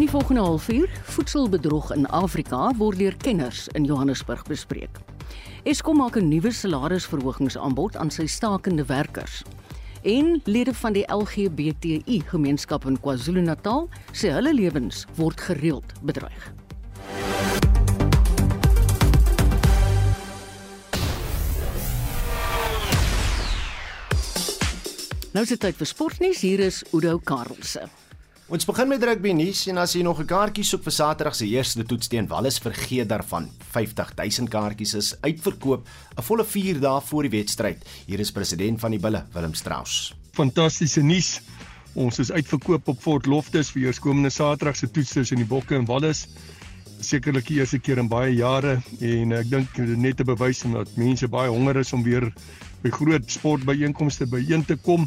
[0.00, 4.96] In die volgende halfuur, voedselbedrog in Afrika word deur kenners in Johannesburg bespreek.
[5.68, 9.42] Eskom maak 'n nuwe salarisverhogingsaanbod aan sy stakende werkers.
[10.02, 16.52] En lede van die LGBTI gemeenskap in KwaZulu-Natal sê hulle lewens word gereeld bedreig.
[25.32, 26.40] Nou is dit tyd vir sportnuus.
[26.40, 27.99] Hier is Udo Karlse.
[28.50, 31.46] Ons begin met rugby nuus en as jy nog 'n kaartjie soek vir Saterdag se
[31.46, 33.48] eerste toets teen Wallis, vergeet daarvan.
[33.70, 35.86] 50000 kaartjies is uitverkoop
[36.18, 37.78] 'n volle 4 dae voor die wedstryd.
[38.06, 40.14] Hier is president van die Bulle, Willem Strauss.
[40.32, 41.40] Fantastiese nuus.
[41.94, 45.84] Ons is uitverkoop op Fort Loftus vir eerskomende Saterdag se toets tussen die Bokke en
[45.84, 46.26] Wallis.
[47.00, 51.28] Sekerlik die eerste keer in baie jare en ek dink net 'n bewys dat mense
[51.28, 52.32] baie honger is om weer
[52.82, 55.06] by groot sportbyeenkomste byeen te kom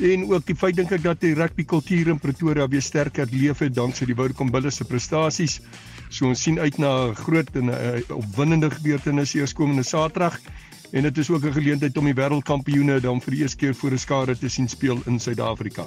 [0.00, 3.62] en ook die feit dink ek dat die rugby kultuur in Pretoria weer sterker leef
[3.64, 5.58] het danksy die Woudekom Bulle se prestasies.
[6.08, 10.38] So ons sien uit na 'n groot en 'n uh, opwindende gebeurtenis eerskomende Saterdag
[10.92, 13.92] en dit is ook 'n geleentheid om die wêreldkampioene dan vir die eerste keer voor
[13.92, 15.86] 'n skare te sien speel in Suid-Afrika.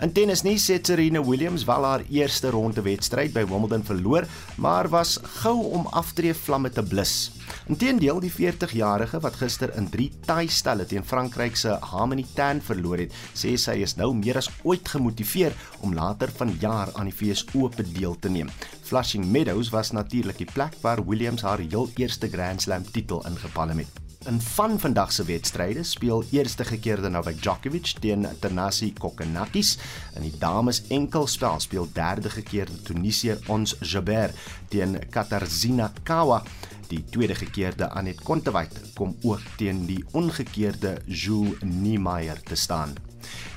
[0.00, 4.24] In tennis nie het Serena Williams wel haar eerste ronde wedstryd by Wimbledon verloor,
[4.56, 7.32] maar was gou om aftree vlamme te blus.
[7.68, 13.12] Inteendeel, die 40-jarige wat gister in 3 taai-stelle teen Frankryk se Harmony Tan verloor het,
[13.36, 15.52] sê sy is nou meer as ooit gemotiveer
[15.84, 18.48] om later vanjaar aan die fees oop deel te neem.
[18.88, 23.84] Flushing Meadows was natuurlik die plek waar Williams haar heel eerste Grand Slam titel ingepalem
[23.84, 24.09] het.
[24.28, 29.78] In van vandag se wedstryde speel eerste gekeerde Novak Djokovic teen Thanasi Kokkinakis.
[30.14, 34.30] In die dames enkelspel speel derde gekeerde Tunisiër Ons Jabeur
[34.68, 36.42] teen Katarzyna Kawa.
[36.92, 43.09] Die tweede gekeerde Anet Kontaveit kom ook teen die ongekeerde Jules Niemeyer te staan.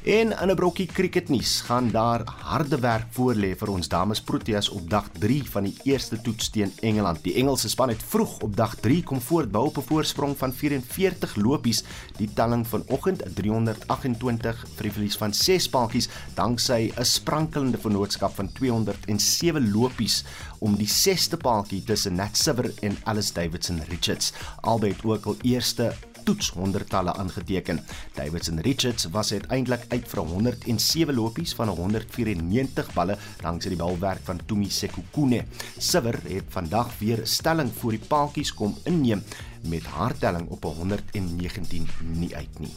[0.03, 4.89] En in 'n brokkie cricketnuus gaan daar harde werk voorlê vir ons dames Proteas op
[4.89, 7.23] dag 3 van die eerste toets teen Engeland.
[7.23, 11.35] Die Engelse span het vroeg op dag 3 kom voortbou op 'n voorsprong van 44
[11.35, 11.83] lopies.
[12.17, 18.51] Die telling vanoggend 328 vir die verlies van 6 paaltjies danksy 'n sprankelende vennootskap van
[18.51, 20.23] 207 lopies
[20.59, 24.33] om die 6ste paaltjie tussen Nat Siver en Alice Davidson Richards.
[24.61, 27.81] Albei ook al eerste toets honderdtalle aangeteken.
[28.15, 34.41] Davidson Richards was uiteindelik uit vir 107 lopies van 194 balle danksy die balwerk van
[34.45, 35.43] Tumi Sekukune.
[35.77, 39.23] Siver het vandag weer stelling voor die paaltjies kom inneem
[39.69, 42.73] met haar telling op 119 nie uit nie.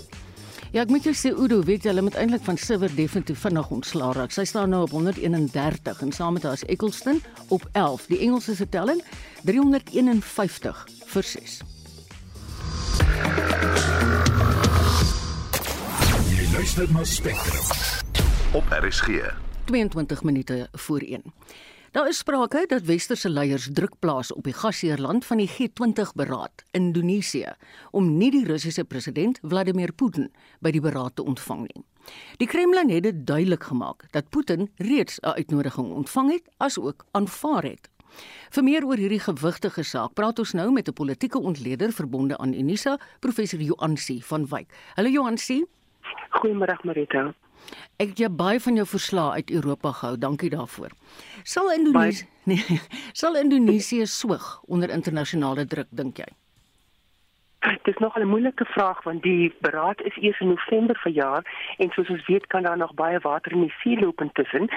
[0.74, 3.70] Ja, ek moet jou sê Udo, weet jy, hulle moet eintlik van Silver definitief vinnig
[3.72, 4.34] ontslaa raak.
[4.34, 7.22] Sy staan nou op 131 en saam met haar is Eccleston
[7.54, 8.10] op 11.
[8.10, 9.00] Die Engelse se telling
[9.46, 11.75] 351 vir 6.
[16.28, 17.64] Jy luister na Spectrum
[18.52, 19.08] op RSG.
[19.64, 21.22] 22 minute voor 1.
[21.96, 27.54] Daar is sprake dat westerse leiers druk plaas op die gasheerland van die G20-beraad, Indonesië,
[27.90, 30.28] om nie die Russiese president Vladimir Putin
[30.60, 31.84] by die beraad te ontvang nie.
[32.36, 37.62] Die Kremlin het dit duidelik gemaak dat Putin reeds 'n uitnodiging ontvang het, asook aanvaar
[37.62, 37.88] het.
[38.50, 42.54] Vir meer oor hierdie gewigtige saak, praat ons nou met 'n politieke ontleder verbonde aan
[42.54, 44.68] Unisa, professor Joansi van Wyk.
[44.94, 45.64] Hallo Joansi.
[46.30, 47.34] Goeiemôre Marita.
[47.96, 50.16] Ek het baie van jou verslae uit Europa gehou.
[50.18, 50.90] Dankie daarvoor.
[51.42, 52.80] Sal Indonesië nee,
[53.12, 56.28] sal Indonesië swig onder internasionale druk dink jy?
[57.66, 61.42] Dit is nog 'n moeilike vraag want die beraad is eers in November verjaar
[61.78, 64.68] en soos ons weet kan daar nog baie water in die see loop intussen.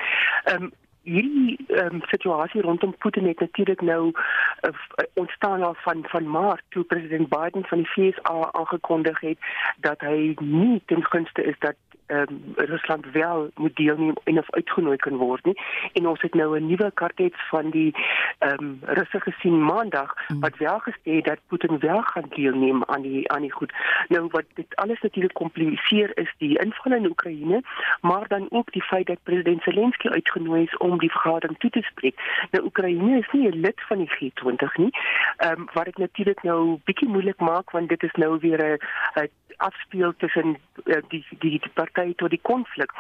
[0.44, 0.72] Ehm um,
[1.10, 4.72] hierdie um, situasie rondom Putin het natuurlik nou uh,
[5.14, 9.38] ontstaan al van van Maart toe president Biden van die VSA aangekondig het
[9.80, 11.76] dat hy nie ten gunste is dat
[12.12, 15.62] um, Rusland wel moet deelneem en of uitgenooi kan word nie.
[15.94, 17.96] En ons het nou 'n nuwe kwartet van die
[18.38, 20.40] ehm um, Russe gesien maandag mm.
[20.40, 23.74] wat wel gesê het dat Putin wel gaan deelneem aan die aan die goed.
[24.08, 27.62] Nou wat dit alles natuurlik kompliseer is die inval in Oekraïne
[28.02, 31.82] maar dan ook die feit dat president Zelensky uitgenooi is om die vergadering toe te
[31.82, 32.48] spreek.
[32.52, 34.98] Nou Oekraïne is nie 'n lid van die G20 nie
[35.38, 38.80] ehm um, wat dit natuurlik nou bietjie moeilik maak want dit is nou weer
[39.16, 42.92] 'n afspeel tussen uh, die die, die partye partye tot die konflik.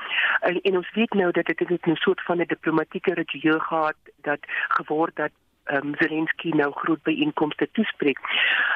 [0.42, 4.40] En, en ons weet nou dat dit 'n soort van 'n diplomatieke ritueel gehad dat
[4.68, 5.32] geword dat
[5.66, 8.20] um, Zelensky nou groot byeenkomste toespreek.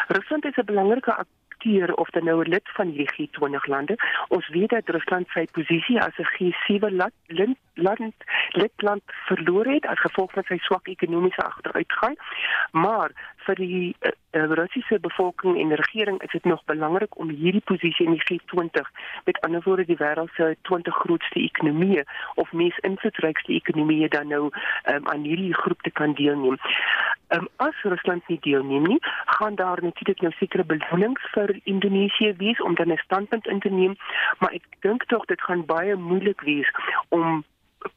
[0.08, 1.26] Rusland is 'n belangrike
[1.64, 3.96] akteur of dan nou 'n lid van hierdie G20 lande.
[4.28, 8.14] Ons weet dat Rusland sy posisie as 'n G7 land land
[8.50, 12.18] lidland verloor het as gevolg van sy swak ekonomiese agteruitgang.
[12.72, 18.06] Maar vir die uh, Russiese bevolking en regering is dit nog belangrik om hierdie posisie
[18.06, 18.90] in die G20
[19.24, 22.04] met ander woorde die wêreld se 20 grootste ekonomieë
[22.36, 26.58] of mees invloedrykste ekonomieë dan nou um, aan hierdie groep te kan deelneem.
[27.34, 32.62] Um, as Rusland nie deelneem nie, gaan daar natuurlik nou sekere belonings vir Indonesië wees
[32.62, 33.96] om dan 'n standpunt in te neem,
[34.40, 36.70] maar ek dink tog dit gaan baie moeilik wees
[37.10, 37.44] om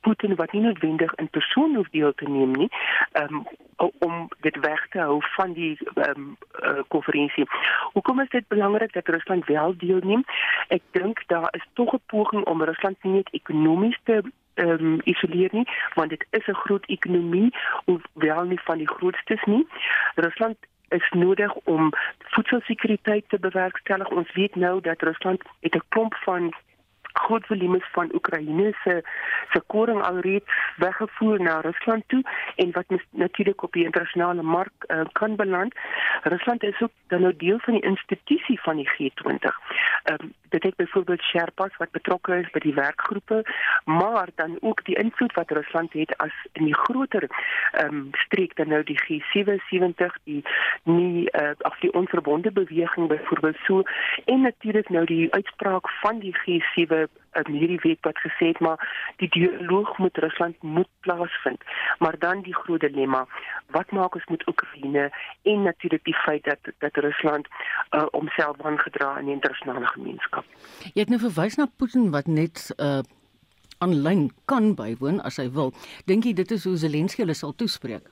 [0.00, 2.70] Putin wat nie noodwendig in persoon hoef deel te neem nie,
[3.12, 3.46] um,
[3.98, 7.44] om dit weg te hou van die ehm um, uh, konferensie.
[7.92, 10.24] Hoekom is dit belangrik dat Rusland wel deelneem?
[10.68, 14.22] Ek dink daar is tog 'n poging om Rusland nie net ekonomies te
[14.56, 17.50] ehm um, isoleer nie, want dit is 'n groot ekonomie,
[17.84, 19.66] hoewel nie van die grootstes nie.
[20.14, 20.56] Rusland
[20.88, 24.08] is nodig om voedselsekuriteit te bewerkstellig.
[24.08, 26.54] Ons weet nou dat Rusland het 'n klomp van
[27.18, 29.02] groot volumes van Oekraïne se
[29.52, 32.22] se koring alreeds weggevoer na Rusland toe
[32.56, 35.74] en wat natuurlik op die internasionale mark uh, kan beland.
[36.22, 39.54] Rusland is ook dan nou deel van die institusie van die G20.
[40.02, 43.44] Ehm um, dit het byvoorbeeld Sherpas wat betrokke is by die werkgroepe,
[43.84, 47.26] maar dan ook die invloed wat Rusland het as in die groter
[47.72, 50.44] ehm um, streek dan nou die G77 die
[50.82, 53.82] nie uh, af die onverbonde beweging byvoorbeeld so
[54.24, 57.05] en natuurlik nou die uitspraak van die G7
[57.42, 58.80] in hierdie week wat gesê het maar
[59.16, 61.62] die dialoog met Rusland moet plaasvind.
[61.98, 63.26] Maar dan die groot dilemma,
[63.74, 65.10] wat maak ons met Oekraïne
[65.42, 67.48] en natuurlik die feit dat dat Rusland
[67.90, 70.44] uh, homself aangedra in die internasionale gemeenskap.
[70.94, 73.02] Jy het nou verwys na Putin wat net uh
[73.84, 75.74] aanlyn kan bywoon as hy wil.
[76.08, 78.06] Dink jy dit is hoe Zelensky hulle sal toespreek?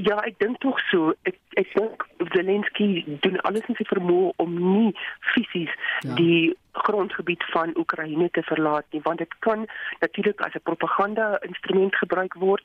[0.00, 1.12] Ja, ek dink tog so.
[1.28, 4.92] Ek ek dink Zelensky doen alles in sy vermoë om nie
[5.34, 5.72] fisies
[6.06, 6.14] ja.
[6.14, 9.66] die grondgebied van Oekraïne te verlaat nie, want dit kan
[10.00, 12.64] natuurlik as 'n propaganda instrument gebruik word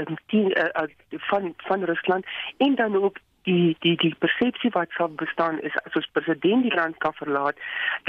[0.00, 0.88] um, die, uh,
[1.30, 2.26] van van Rusland
[2.58, 6.74] en dan ook die die die persepsie wat sou bestaan is as ons president die
[6.74, 7.56] land kan verlaat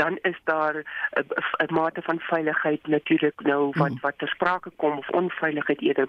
[0.01, 4.01] dan is daar 'n mate van veiligheid natuurlik nou wat mm.
[4.01, 6.07] wat ter sprake kom of onveiligheid eerder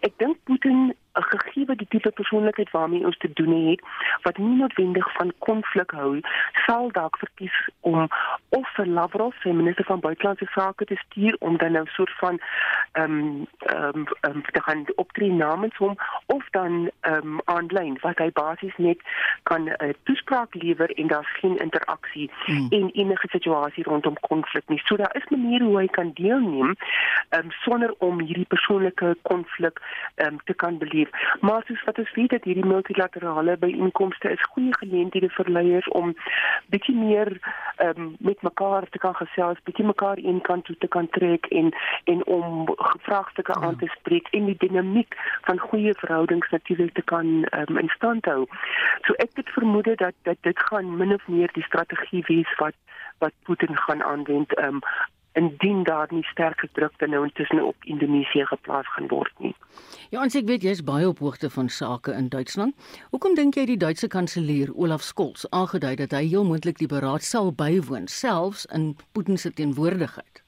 [0.00, 3.82] ek dink Putin 'n gegee die tipe persoonlikheid waarmee ons te doen het
[4.22, 6.20] wat nie noodwendig van konflik hou
[6.66, 8.08] sal dalk verkies om
[8.48, 12.14] of vir Lavrov sy minister van buitelandse sake te stuur om dan nou 'n soort
[12.22, 12.40] van
[12.92, 17.98] ehm um, ehm um, um, te gaan optree namens hom of dan ehm um, aanlyn
[18.00, 18.30] wat hy
[18.60, 18.98] basies net
[19.42, 22.66] kan 'n uh, toespraak lewer en daar's geen interaksie hmm.
[22.70, 26.76] in enige situasie rondom konflik nie so daar is maniere hoe hy kan deelneem
[27.28, 29.80] ehm um, sonder om hierdie persoonlike konflik
[30.14, 31.10] ehm um, te kan beleef.
[31.40, 36.14] Maar soos wat ons weet dat hierdie multilaterale byeenkomste is goeie geleenthede vir leiers om
[36.66, 37.30] bietjie meer
[37.78, 41.74] um, met mekaar te kan gesels, bietjie mekaar een kant toe te kan trek en
[42.04, 43.66] en om vraagstukke ja.
[43.66, 48.24] aan te spreek en die dinamiek van goeie verhoudings natuurlik te kan um, in stand
[48.24, 48.46] hou.
[49.06, 52.76] So ek het vermoed dat dat dit gaan min of meer die strategie wees wat
[53.18, 54.80] wat Putin gaan aanwend um,
[55.32, 59.54] indien daar nie sterk druk nou intussen op Indonesië geplaas gaan word nie.
[60.10, 62.74] Ja, ons ek weet jy's baie op hoogte van sake in Duitsland.
[63.14, 67.22] Hoekom dink jy die Duitse kanselier Olaf Scholz aangedui dat hy heel moontlik die beraad
[67.22, 70.42] sal bywoon selfs in Putin se teenwoordigheid?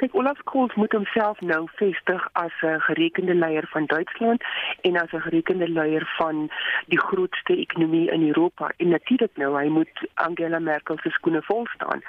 [0.00, 4.42] Kyk, Olaf Scholz moet homself nou vestig as 'n gerekende leier van Duitsland
[4.80, 6.50] en as 'n gerekende leier van
[6.86, 8.72] die grootste ekonomie in Europa.
[8.76, 12.00] En natuurlik nou, hy moet Angela Merkel se skoene vol staan.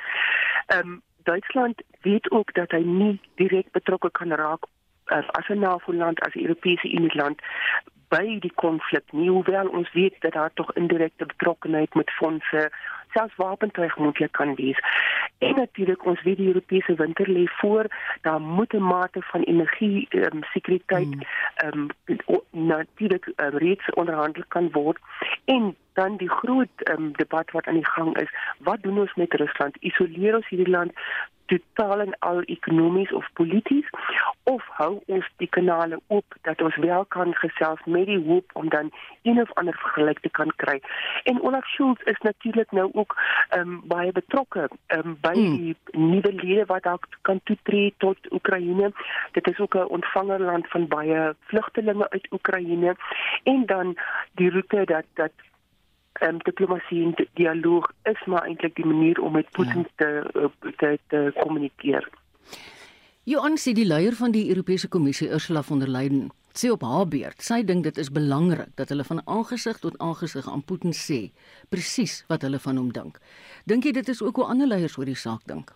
[0.65, 4.63] Ehm um, Duitsland weet ook dat hy nie direk betrokke kan raak
[5.05, 7.41] as as 'n NAVO-land as 'n Europese Unie land
[8.11, 12.71] by die konflik nie hoewel ons weet dat daar tog indirekte betrokkenheid met fondse
[13.13, 14.79] selfs wapentuig moontlik kan wees.
[15.37, 17.85] En natuurlik ons weet die Europese winter lê voor,
[18.21, 21.15] daar moet 'n mate van energie um, sekuriteit
[21.55, 24.99] ehm um, natuurlik um, reeds onderhandel kan word
[25.45, 29.33] en dan die groot um, debat wat aan die gang is, wat doen ons met
[29.33, 29.77] Rusland?
[29.79, 30.91] Isoleer ons hierdie land
[31.51, 33.89] totaal en al ekonomies of polities
[34.43, 38.69] of hou ons die kanale oop dat ons wel kan gesels met die hoop om
[38.75, 38.91] dan
[39.27, 40.79] een of ander vergelyk te kan kry.
[41.29, 43.17] En Olaf Scholz is natuurlik nou ook
[43.49, 45.57] ehm um, baie betrokke ehm um, by hmm.
[45.57, 48.91] die nuwe lede wat daar kan toetree tot Oekraïne.
[49.31, 52.95] Dit is ook 'n ontvangerland van baie vlugtelinge uit Oekraïne
[53.43, 53.97] en dan
[54.31, 55.31] die roete dat dat
[56.27, 59.91] um, diplomatie en dialoog is maar eintlik die manier om met Putin ja.
[59.95, 62.09] te te te kommunikeer.
[63.23, 67.07] Johan sê die leier van die Europese Kommissie Ursula von der Leyen sê op haar
[67.07, 71.21] beurt, sy dink dit is belangrik dat hulle van aangesig tot aangesig aan Putin sê
[71.69, 73.21] presies wat hulle van hom dink.
[73.65, 75.71] Dink jy dit is ook hoe ander leiers oor die saak dink?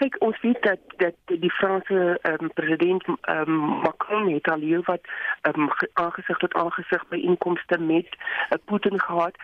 [0.00, 5.00] Kyk ons weet dat dat die Franse um, president um, Macron het al hier wat
[5.48, 9.36] um, aangesig tot aangesig by inkomste met uh, Putin gehad.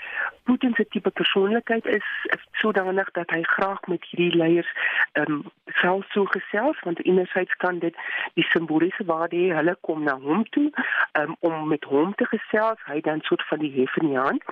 [0.48, 4.72] Putin se tipe persoonlikheid is, is sodanig dat hy graag met hierdie leiers
[5.12, 5.44] ehm um,
[5.82, 7.96] sou so gesels want enerzijds kan dit
[8.34, 10.70] die simboliese waarde hê hulle kom na hom toe
[11.20, 14.44] um, om met hom te gesels, hy dan soort van die hef in die hand.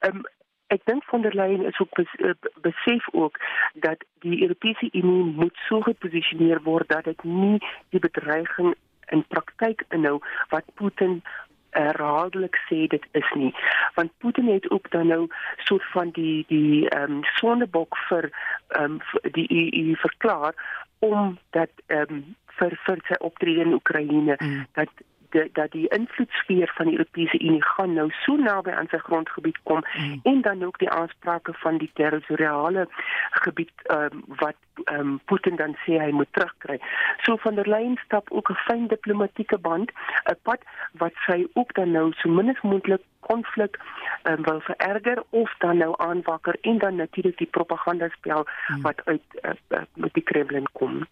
[0.00, 0.26] Ehm um,
[0.68, 3.38] Ek dink von der Leyen is ook eh, besef ook
[3.74, 7.58] dat die Europese Unie moet so geposisioneer word dat dit nie
[7.90, 8.74] die bedreiging
[9.08, 11.22] in praktyk inhou wat Putin
[11.70, 13.52] herhaaldelik sê dit is nie
[13.94, 18.30] want Putin het ook dan nou soort van die die ehm um, sondebok vir
[18.68, 19.48] ehm um, die
[19.80, 20.54] EU verklaar
[20.98, 22.24] om dat ehm um,
[22.58, 24.66] vir vir sy optrede in Oekraïne mm.
[24.72, 24.90] dat
[25.30, 29.58] de, dat die invloedssfeer van die Europese Unie gaan nou so naby aan sy grondgebied
[29.62, 30.20] kom mm.
[30.22, 32.88] en dan ook die aansprake van die territoriale
[33.30, 34.56] gebied um, wat
[34.92, 36.78] um, Putin dan sê hy moet terugkry.
[37.26, 39.92] So van der Leyen stap ook 'n fyn diplomatieke band,
[40.24, 40.60] 'n pad
[40.92, 43.78] wat sy ook dan nou so min as moontlik konflik
[44.22, 48.82] um, wil vererger of dan nou aanwakker en dan natuurlik die propaganda spel mm.
[48.82, 51.06] wat uit uh, uh, met die Kremlin kom.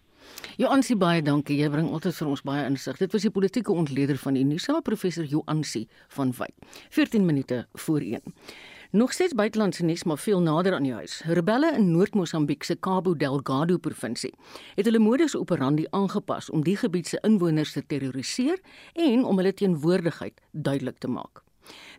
[0.57, 1.57] Joansi baie dankie.
[1.61, 2.97] Jy bring altyd vir ons baie insig.
[2.97, 6.55] Dit was die politieke ontleder van Unisa, professor Joansi van Wyk.
[6.89, 8.21] 14 minute voor 1.
[8.91, 11.21] Nog steeds buitelandse nuus maar veel nader aan die huis.
[11.25, 14.33] Rebelle in Noord-Mosambiek se Cabo Delgado provinsie
[14.75, 18.61] het hulle modus operandi aangepas om die gebied se inwoners te terroriseer
[18.93, 21.46] en om hulle teenwoordigheid duidelik te maak.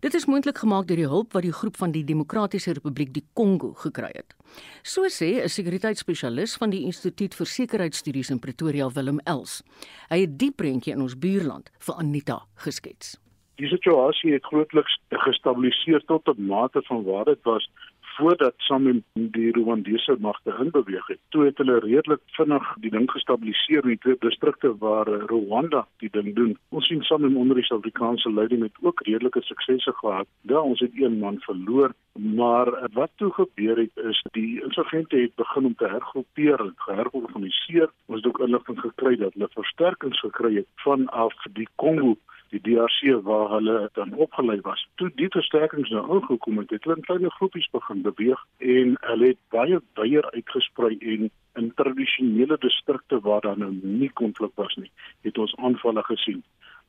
[0.01, 3.25] Dit is moontlik gemaak deur die hulp wat die groep van die Demokratiese Republiek die
[3.35, 4.35] Kongo gekry het.
[4.83, 9.63] So sê 'n sekuriteitsspesialis van die Instituut vir Sekuriteitsstudies in Pretoria, Willem Els.
[10.11, 13.19] Hy het die prentjie in ons buurland vir Anita geskets.
[13.59, 17.71] Die situasie het grootliks gestabiliseer tot 'n mate van waar dit was
[18.19, 21.19] voordat SAMIM die Rwandese magte inbeweeg het.
[21.29, 25.85] Toe het hulle redelik vinnig die ding gestabiliseer in die twee distrikte waar eh, Rwanda
[26.03, 26.57] die ding doen.
[26.75, 30.27] Ons sien SAMIM onder die Suid-Afrikaanse leiding het ook redelike suksese gehad.
[30.51, 35.35] Ja, ons het een man verloor, maar wat toe gebeur het is die insurgente het
[35.35, 37.91] begin om te hergroepeer en geherorganiseer.
[38.07, 42.17] Ons het ook inligting gekry dat hulle versterkings gekry het vanaf die Kongo
[42.49, 44.89] die DRC waar hulle dan opgelei was.
[44.95, 49.33] Toe die versterkings nou ingekom het, het hulle in klein groepies begin beweeg en hulle
[49.33, 54.91] het baie baie uitgesprei en in tradisionele distrikte waar daar nou nie konflik was nie,
[55.27, 56.43] het ons aanvalle gesien.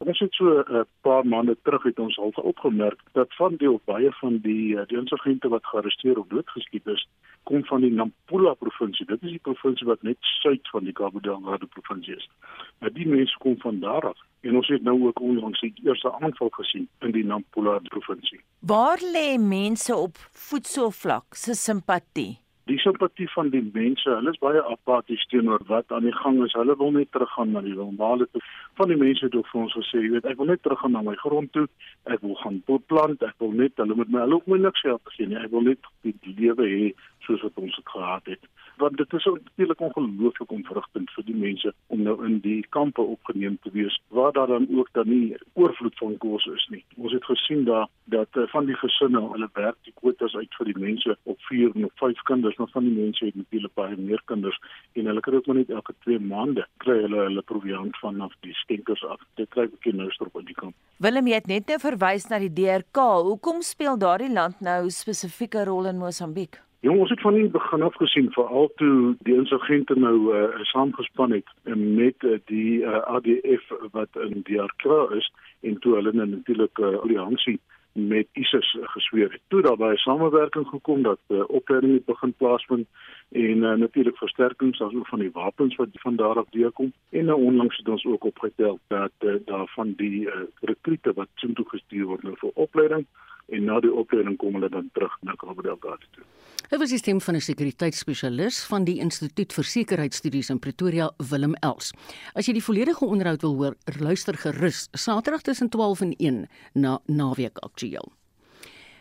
[0.07, 3.71] Ons het so 'n uh, paar maande terug het ons al opgemerk dat van die
[3.71, 7.07] of baie van die uh, die insurgente wat gearresteer of doodgeskiet is,
[7.43, 9.05] kom van die Nampula provinsie.
[9.05, 12.29] Dit is die provinsie wat net suid van die Cabo Delgado provinsie is.
[12.77, 16.11] Maar die mense kom van daar af en ons het nou ook onlangs die eerste
[16.19, 18.39] aanval gesien in die Nampula provinsie.
[18.59, 22.39] Waar lê mense op voedselvlak se simpatie?
[22.69, 26.55] Die simpatie van die mense, hulle is baie apaties teenoor wat aan die gang is.
[26.57, 28.41] Hulle wil net teruggaan na die normale toe.
[28.79, 31.03] Van die mense het ook vir ons gesê, jy weet, ek wil net teruggaan na
[31.05, 31.67] my grond toe.
[32.05, 32.61] Ek wil gaan
[32.91, 35.39] plant, ek wil net hulle met my hulle ook my niks help gee nie.
[35.41, 36.91] Ek wil net die lewe hê
[37.25, 38.49] soos wat ons dit gehad het
[38.79, 43.57] want dit is natuurlik ongelooflik ontwrigtend vir die mense om nou in die kampe opgeneem
[43.63, 46.83] te wees waar daar dan ook dan nie oorvloed van kos is nie.
[46.95, 50.71] Ons het gesien daar dat uh, van die gesinne hulle werk die kwotas uit vir
[50.71, 54.21] die mense op 4 of 5 kinders, maar van die mense het natuurlik baie meer
[54.31, 54.59] kinders
[54.93, 58.55] en hulle kry ook maar net elke 2 maande kry hulle hulle proviant vanaf die
[58.61, 59.21] skenkers af.
[59.39, 60.75] Dit kry ek nou strop op die kamp.
[61.03, 63.05] Willem, jy het net nou verwys na die DRK.
[63.29, 66.59] Hoekom speel daardie land nou spesifieke rol in Mosambiek?
[66.81, 71.33] Jong, ons het van die begin af gesien veral toe die insurgente nou uh, saamgespan
[71.35, 75.27] het met uh, die uh, ADF wat in Arkra is
[75.67, 77.59] en toe hulle natuurlik 'n uh, alliansie
[77.93, 79.41] met ISIS gesweer het.
[79.47, 82.87] Toe daar baie samewerking gekom dat uh, opleiding het begin plaasvind
[83.31, 87.41] en uh, natuurlik versterkings asook van die wapens wat van daar af deurkom en nou
[87.43, 92.23] onlangs het ons ook opgetel dat uh, daarvan die uh, rekrute wat soontoe gestuur word
[92.23, 93.05] nou vir opleiding
[93.49, 96.25] en na die opleiding kom hulle dan terug na Delgado toe.
[96.69, 101.93] Was die stem van 'n sekuriteitsspesialis van die Instituut vir Sekuriteitsstudies in Pretoria, Willem Els.
[102.33, 106.99] As jy die volledige onderhoud wil hoor, luister gerus Saterdag tussen 12 en 1 na
[107.05, 108.18] Naweek Aktueel.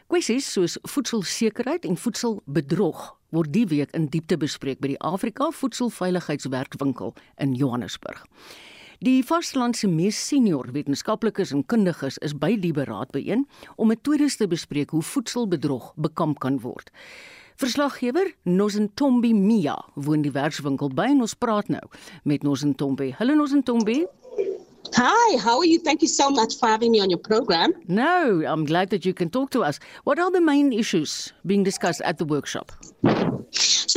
[0.08, 3.00] Kwessies soos voedselsekerheid en voedselbedrog
[3.36, 7.12] word die week in diepte bespreek by die Afrika Voedselveiligheidswerkwinkel
[7.44, 8.22] in Johannesburg.
[9.04, 13.44] Die vastelandse mees senior wetenskaplikes en kundiges is by die beraad byeen
[13.76, 16.88] om metodes te bespreek hoe voedselbedrog bekamp kan word.
[17.60, 21.84] Verslaggewer Nozentombi Mia woon die werkswinkel by en ons praat nou
[22.24, 23.12] met Nozentombi.
[23.20, 24.06] Hallo Nozentombi.
[24.94, 25.78] Hi, how are you?
[25.78, 27.72] Thank you so much for having me on your program.
[27.88, 29.78] No, I'm glad that you can talk to us.
[30.04, 32.72] What are the main issues being discussed at the workshop?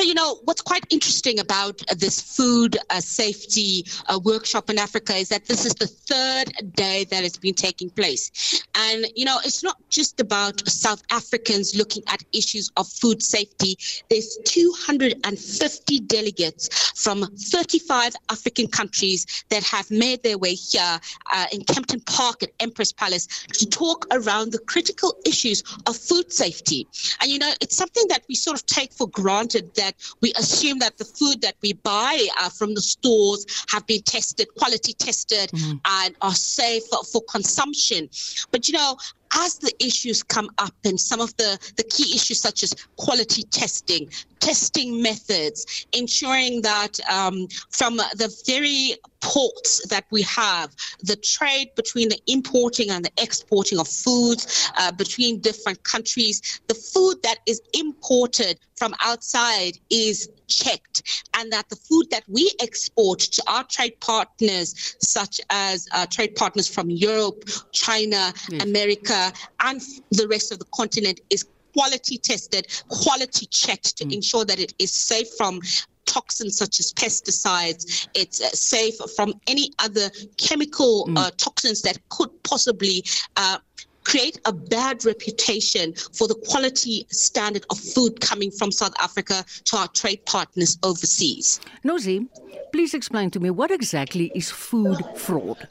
[0.01, 4.79] So, you know, what's quite interesting about uh, this food uh, safety uh, workshop in
[4.79, 8.63] Africa is that this is the third day that it's been taking place.
[8.73, 13.77] And, you know, it's not just about South Africans looking at issues of food safety.
[14.09, 20.99] There's 250 delegates from 35 African countries that have made their way here
[21.31, 26.33] uh, in Kempton Park at Empress Palace to talk around the critical issues of food
[26.33, 26.87] safety.
[27.21, 29.90] And, you know, it's something that we sort of take for granted that
[30.21, 34.47] we assume that the food that we buy uh, from the stores have been tested,
[34.57, 35.77] quality tested, mm-hmm.
[35.85, 38.09] and are safe for consumption.
[38.51, 38.97] But you know,
[39.35, 43.43] as the issues come up and some of the, the key issues such as quality
[43.43, 44.09] testing,
[44.39, 52.09] testing methods, ensuring that um, from the very ports that we have, the trade between
[52.09, 57.61] the importing and the exporting of foods uh, between different countries, the food that is
[57.73, 63.99] imported from outside is checked and that the food that we export to our trade
[63.99, 68.33] partners such as uh, trade partners from Europe, China.
[68.61, 69.31] America
[69.61, 69.81] and
[70.11, 74.13] the rest of the continent is quality tested, quality checked to mm.
[74.13, 75.61] ensure that it is safe from
[76.05, 78.07] toxins such as pesticides.
[78.13, 81.17] It's uh, safe from any other chemical mm.
[81.17, 83.05] uh, toxins that could possibly
[83.37, 83.59] uh,
[84.03, 89.77] create a bad reputation for the quality standard of food coming from South Africa to
[89.77, 91.59] our trade partners overseas.
[91.83, 92.27] Nozi,
[92.71, 95.67] please explain to me what exactly is food fraud?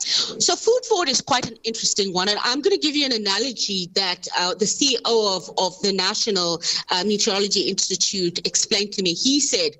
[0.00, 2.28] So, food fraud is quite an interesting one.
[2.28, 5.92] And I'm going to give you an analogy that uh, the CEO of, of the
[5.92, 9.12] National uh, Meteorology Institute explained to me.
[9.12, 9.72] He said,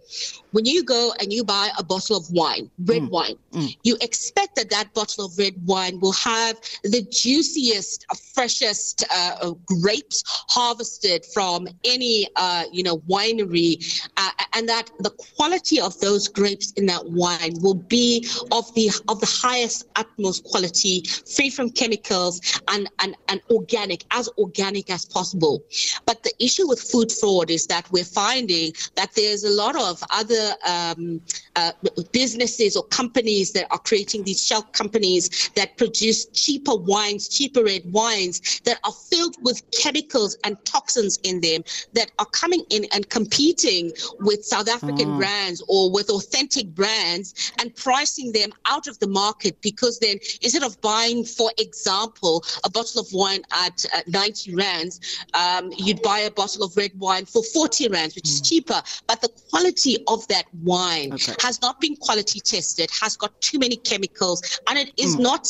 [0.53, 3.11] when you go and you buy a bottle of wine, red mm.
[3.11, 3.77] wine, mm.
[3.83, 9.51] you expect that that bottle of red wine will have the juiciest, freshest uh, uh,
[9.67, 13.77] grapes harvested from any, uh, you know, winery,
[14.17, 18.91] uh, and that the quality of those grapes in that wine will be of the
[19.09, 21.03] of the highest, utmost quality,
[21.35, 25.63] free from chemicals, and and and organic, as organic as possible.
[26.07, 30.03] But the issue with food fraud is that we're finding that there's a lot of
[30.11, 30.57] other other
[31.01, 31.21] um,
[31.59, 31.73] uh,
[32.13, 37.83] businesses or companies that are creating these shell companies that produce cheaper wines, cheaper red
[37.93, 41.63] wines that are filled with chemicals and toxins in them
[41.95, 43.91] that are coming in and competing
[44.21, 45.19] with South African mm.
[45.19, 50.63] brands or with authentic brands and pricing them out of the market because then instead
[50.63, 56.21] of buying, for example, a bottle of wine at uh, 90 rands, um, you'd buy
[56.21, 58.35] a bottle of red wine for 40 rands, which mm.
[58.35, 58.81] is cheaper.
[59.09, 61.35] But the quality of that wine okay.
[61.49, 64.39] Has not been quality tested, has got too many chemicals,
[64.69, 65.21] and it is mm.
[65.31, 65.45] not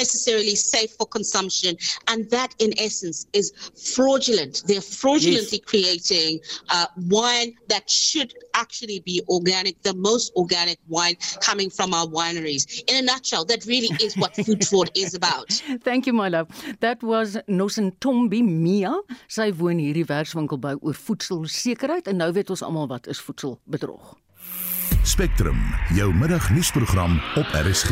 [0.00, 1.76] necessarily safe for consumption.
[2.10, 3.46] And that, in essence, is
[3.94, 4.62] fraudulent.
[4.66, 5.70] They're fraudulently yes.
[5.72, 6.32] creating
[6.70, 12.64] uh, wine that should actually be organic, the most organic wine coming from our wineries.
[12.88, 15.48] In a nutshell, that really is what food fraud is about.
[15.88, 16.48] Thank you, my love.
[16.80, 18.94] That was Nosentombi Mia.
[19.28, 24.14] Sy woon hierdie werkswinkel by oor voedselsekerheid en nou weet ons almal wat is voedselbedrog.
[25.04, 25.58] Spectrum,
[25.92, 27.90] jou middagnuusprogram op RSG.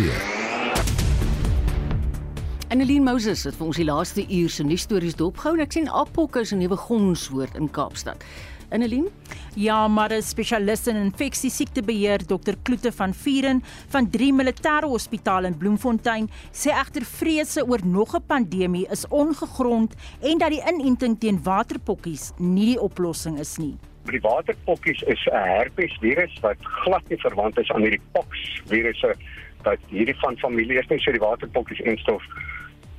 [2.73, 6.39] Annelien Moses het vir ons die laaste uur se nuusstories dopgehou en ek sien Apok
[6.41, 8.25] is 'n nuwe gonswoord in Kaapstad.
[8.71, 9.11] Annelien?
[9.55, 12.57] Ja, maar 'n spesialis in infeksiesiektebeheer, Dr.
[12.63, 18.25] Kloete van Vuren van 3 Militêre Hospitaal in Bloemfontein, sê egter vrese oor nog 'n
[18.27, 23.77] pandemie is ongegrond en dat die inenting teen waterpokkies nie die oplossing is nie.
[24.11, 29.15] Die waterpokkies is 'n herpesvirus wat glad nie verwant is aan hierdie pox virusse
[29.63, 32.23] wat hierdie van familie is nie so die waterpokkies en stof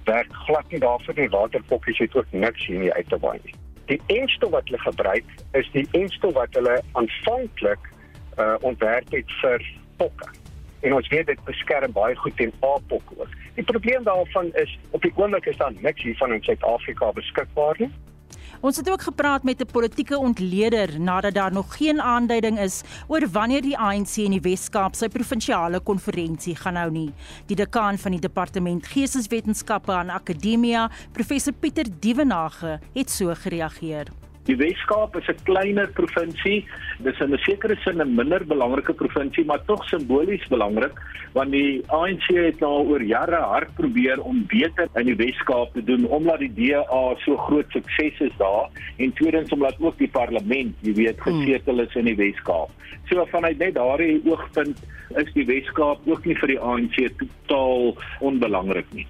[0.03, 3.39] werk glad nie daarvoor nie waterpokkies het ook niks hier nie uit te waai.
[3.85, 7.91] Die enstof wat hulle gebruik is die enstof wat hulle aanvanklik
[8.37, 10.31] uh ontwerp het vir pokke.
[10.81, 13.35] En ons weet dit beskerm baie goed teen A-pok ook.
[13.55, 17.91] Die probleem daarvan is op die oomblik is daar niks hiervan in Suid-Afrika beskikbaar nie.
[18.63, 23.29] Ons het ook gepraat met 'n politieke ontleder nadat daar nog geen aanduiding is oor
[23.31, 27.13] wanneer die ANC in die Wes-Kaap sy provinsiale konferensie gaan hou nie.
[27.45, 34.22] Die dekaan van die departement Geesteswetenskappe aan Akademia, professor Pieter Dievenage, het so gereageer.
[34.47, 36.65] Die Weskaap is 'n kleiner provinsie.
[36.99, 40.99] Dis in 'n sekere sin 'n minder belangrike provinsie, maar tog simbolies belangrik
[41.33, 45.83] want die ANC het nou oor jare hard probeer om beter in die Weskaap te
[45.83, 50.75] doen omdat die DA so groot sukses is daar en tweedens omdat ook die parlement,
[50.81, 51.41] jy weet, hmm.
[51.41, 52.69] gesetel is in die Weskaap.
[53.09, 54.77] So vanuit net daardie oogpunt
[55.17, 59.07] is die Weskaap ook nie vir die ANC totaal onbelangrik nie.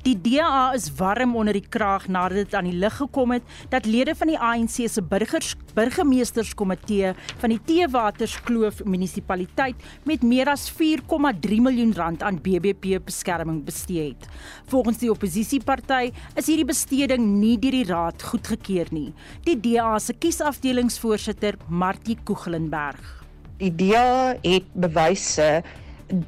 [0.00, 3.84] Die DA is warm onder die kraag nadat dit aan die lig gekom het dat
[3.84, 7.10] lede van die ANC se burgers burgemeesterskomitee
[7.42, 9.76] van die Teewaterskloof munisipaliteit
[10.08, 14.24] met meer as 4,3 miljoen rand aan BBP beskerming bestee het.
[14.72, 19.12] Volgens die oppositieparty is hierdie besteding nie deur die raad goedgekeur nie.
[19.44, 23.20] Die DA se kiesafdelingsvoorsitter Martie Koeglenberg.
[23.60, 25.60] Die DA het bewyse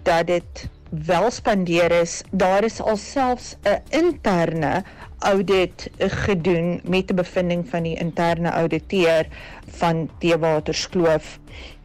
[0.05, 4.85] dat dit wel spandeer is, daar is alselfs 'n interne
[5.19, 9.27] audit gedoen met 'n bevinding van die interne ouditeur
[9.69, 11.39] van Teewaterskloof.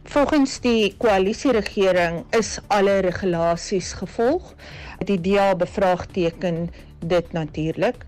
[0.04, 4.54] Volgens die koalisieregering is alle regulasies gevolg.
[4.98, 6.70] Die DA bevraagteken
[7.06, 8.06] dit natuurlik.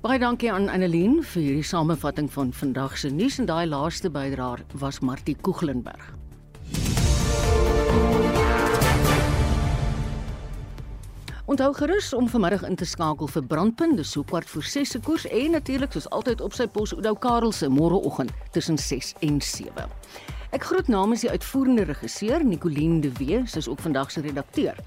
[0.00, 4.64] Baie dankie aan Annelien vir hierdie samevatting van vandag se nuus en daai laaste bydraer
[4.72, 6.14] was Martie Koeglenberg.
[11.50, 14.98] Onthou gerus om vanmiddag in te skakel vir Brandpunt, dis so kwart voor 6 se
[15.02, 19.40] koers en natuurlik soos altyd op sy pos Oudo Karel se môreoggend tussen 6 en
[19.42, 19.88] 7.
[20.54, 24.78] Ek groet namens die uitvoerende regisseur Nicoline de Wee, sy is ook vandag se redakteur.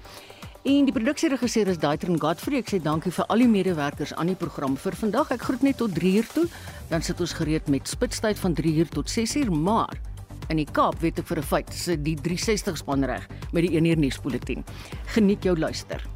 [0.64, 2.62] En die produksieregisseur is Daitron Godfrey.
[2.64, 5.36] Ek sê dankie vir al die medewerkers aan die program vir vandag.
[5.36, 6.46] Ek groet net tot 3 uur toe,
[6.88, 10.00] dan sit ons gereed met spitstyd van 3 uur tot 6 uur, maar
[10.48, 13.76] in die Kaap weet ek vir 'n feit, sit die 360 span reg met die
[13.76, 14.64] 1 uur nuusbulletin.
[15.12, 16.13] Geniet jou luister.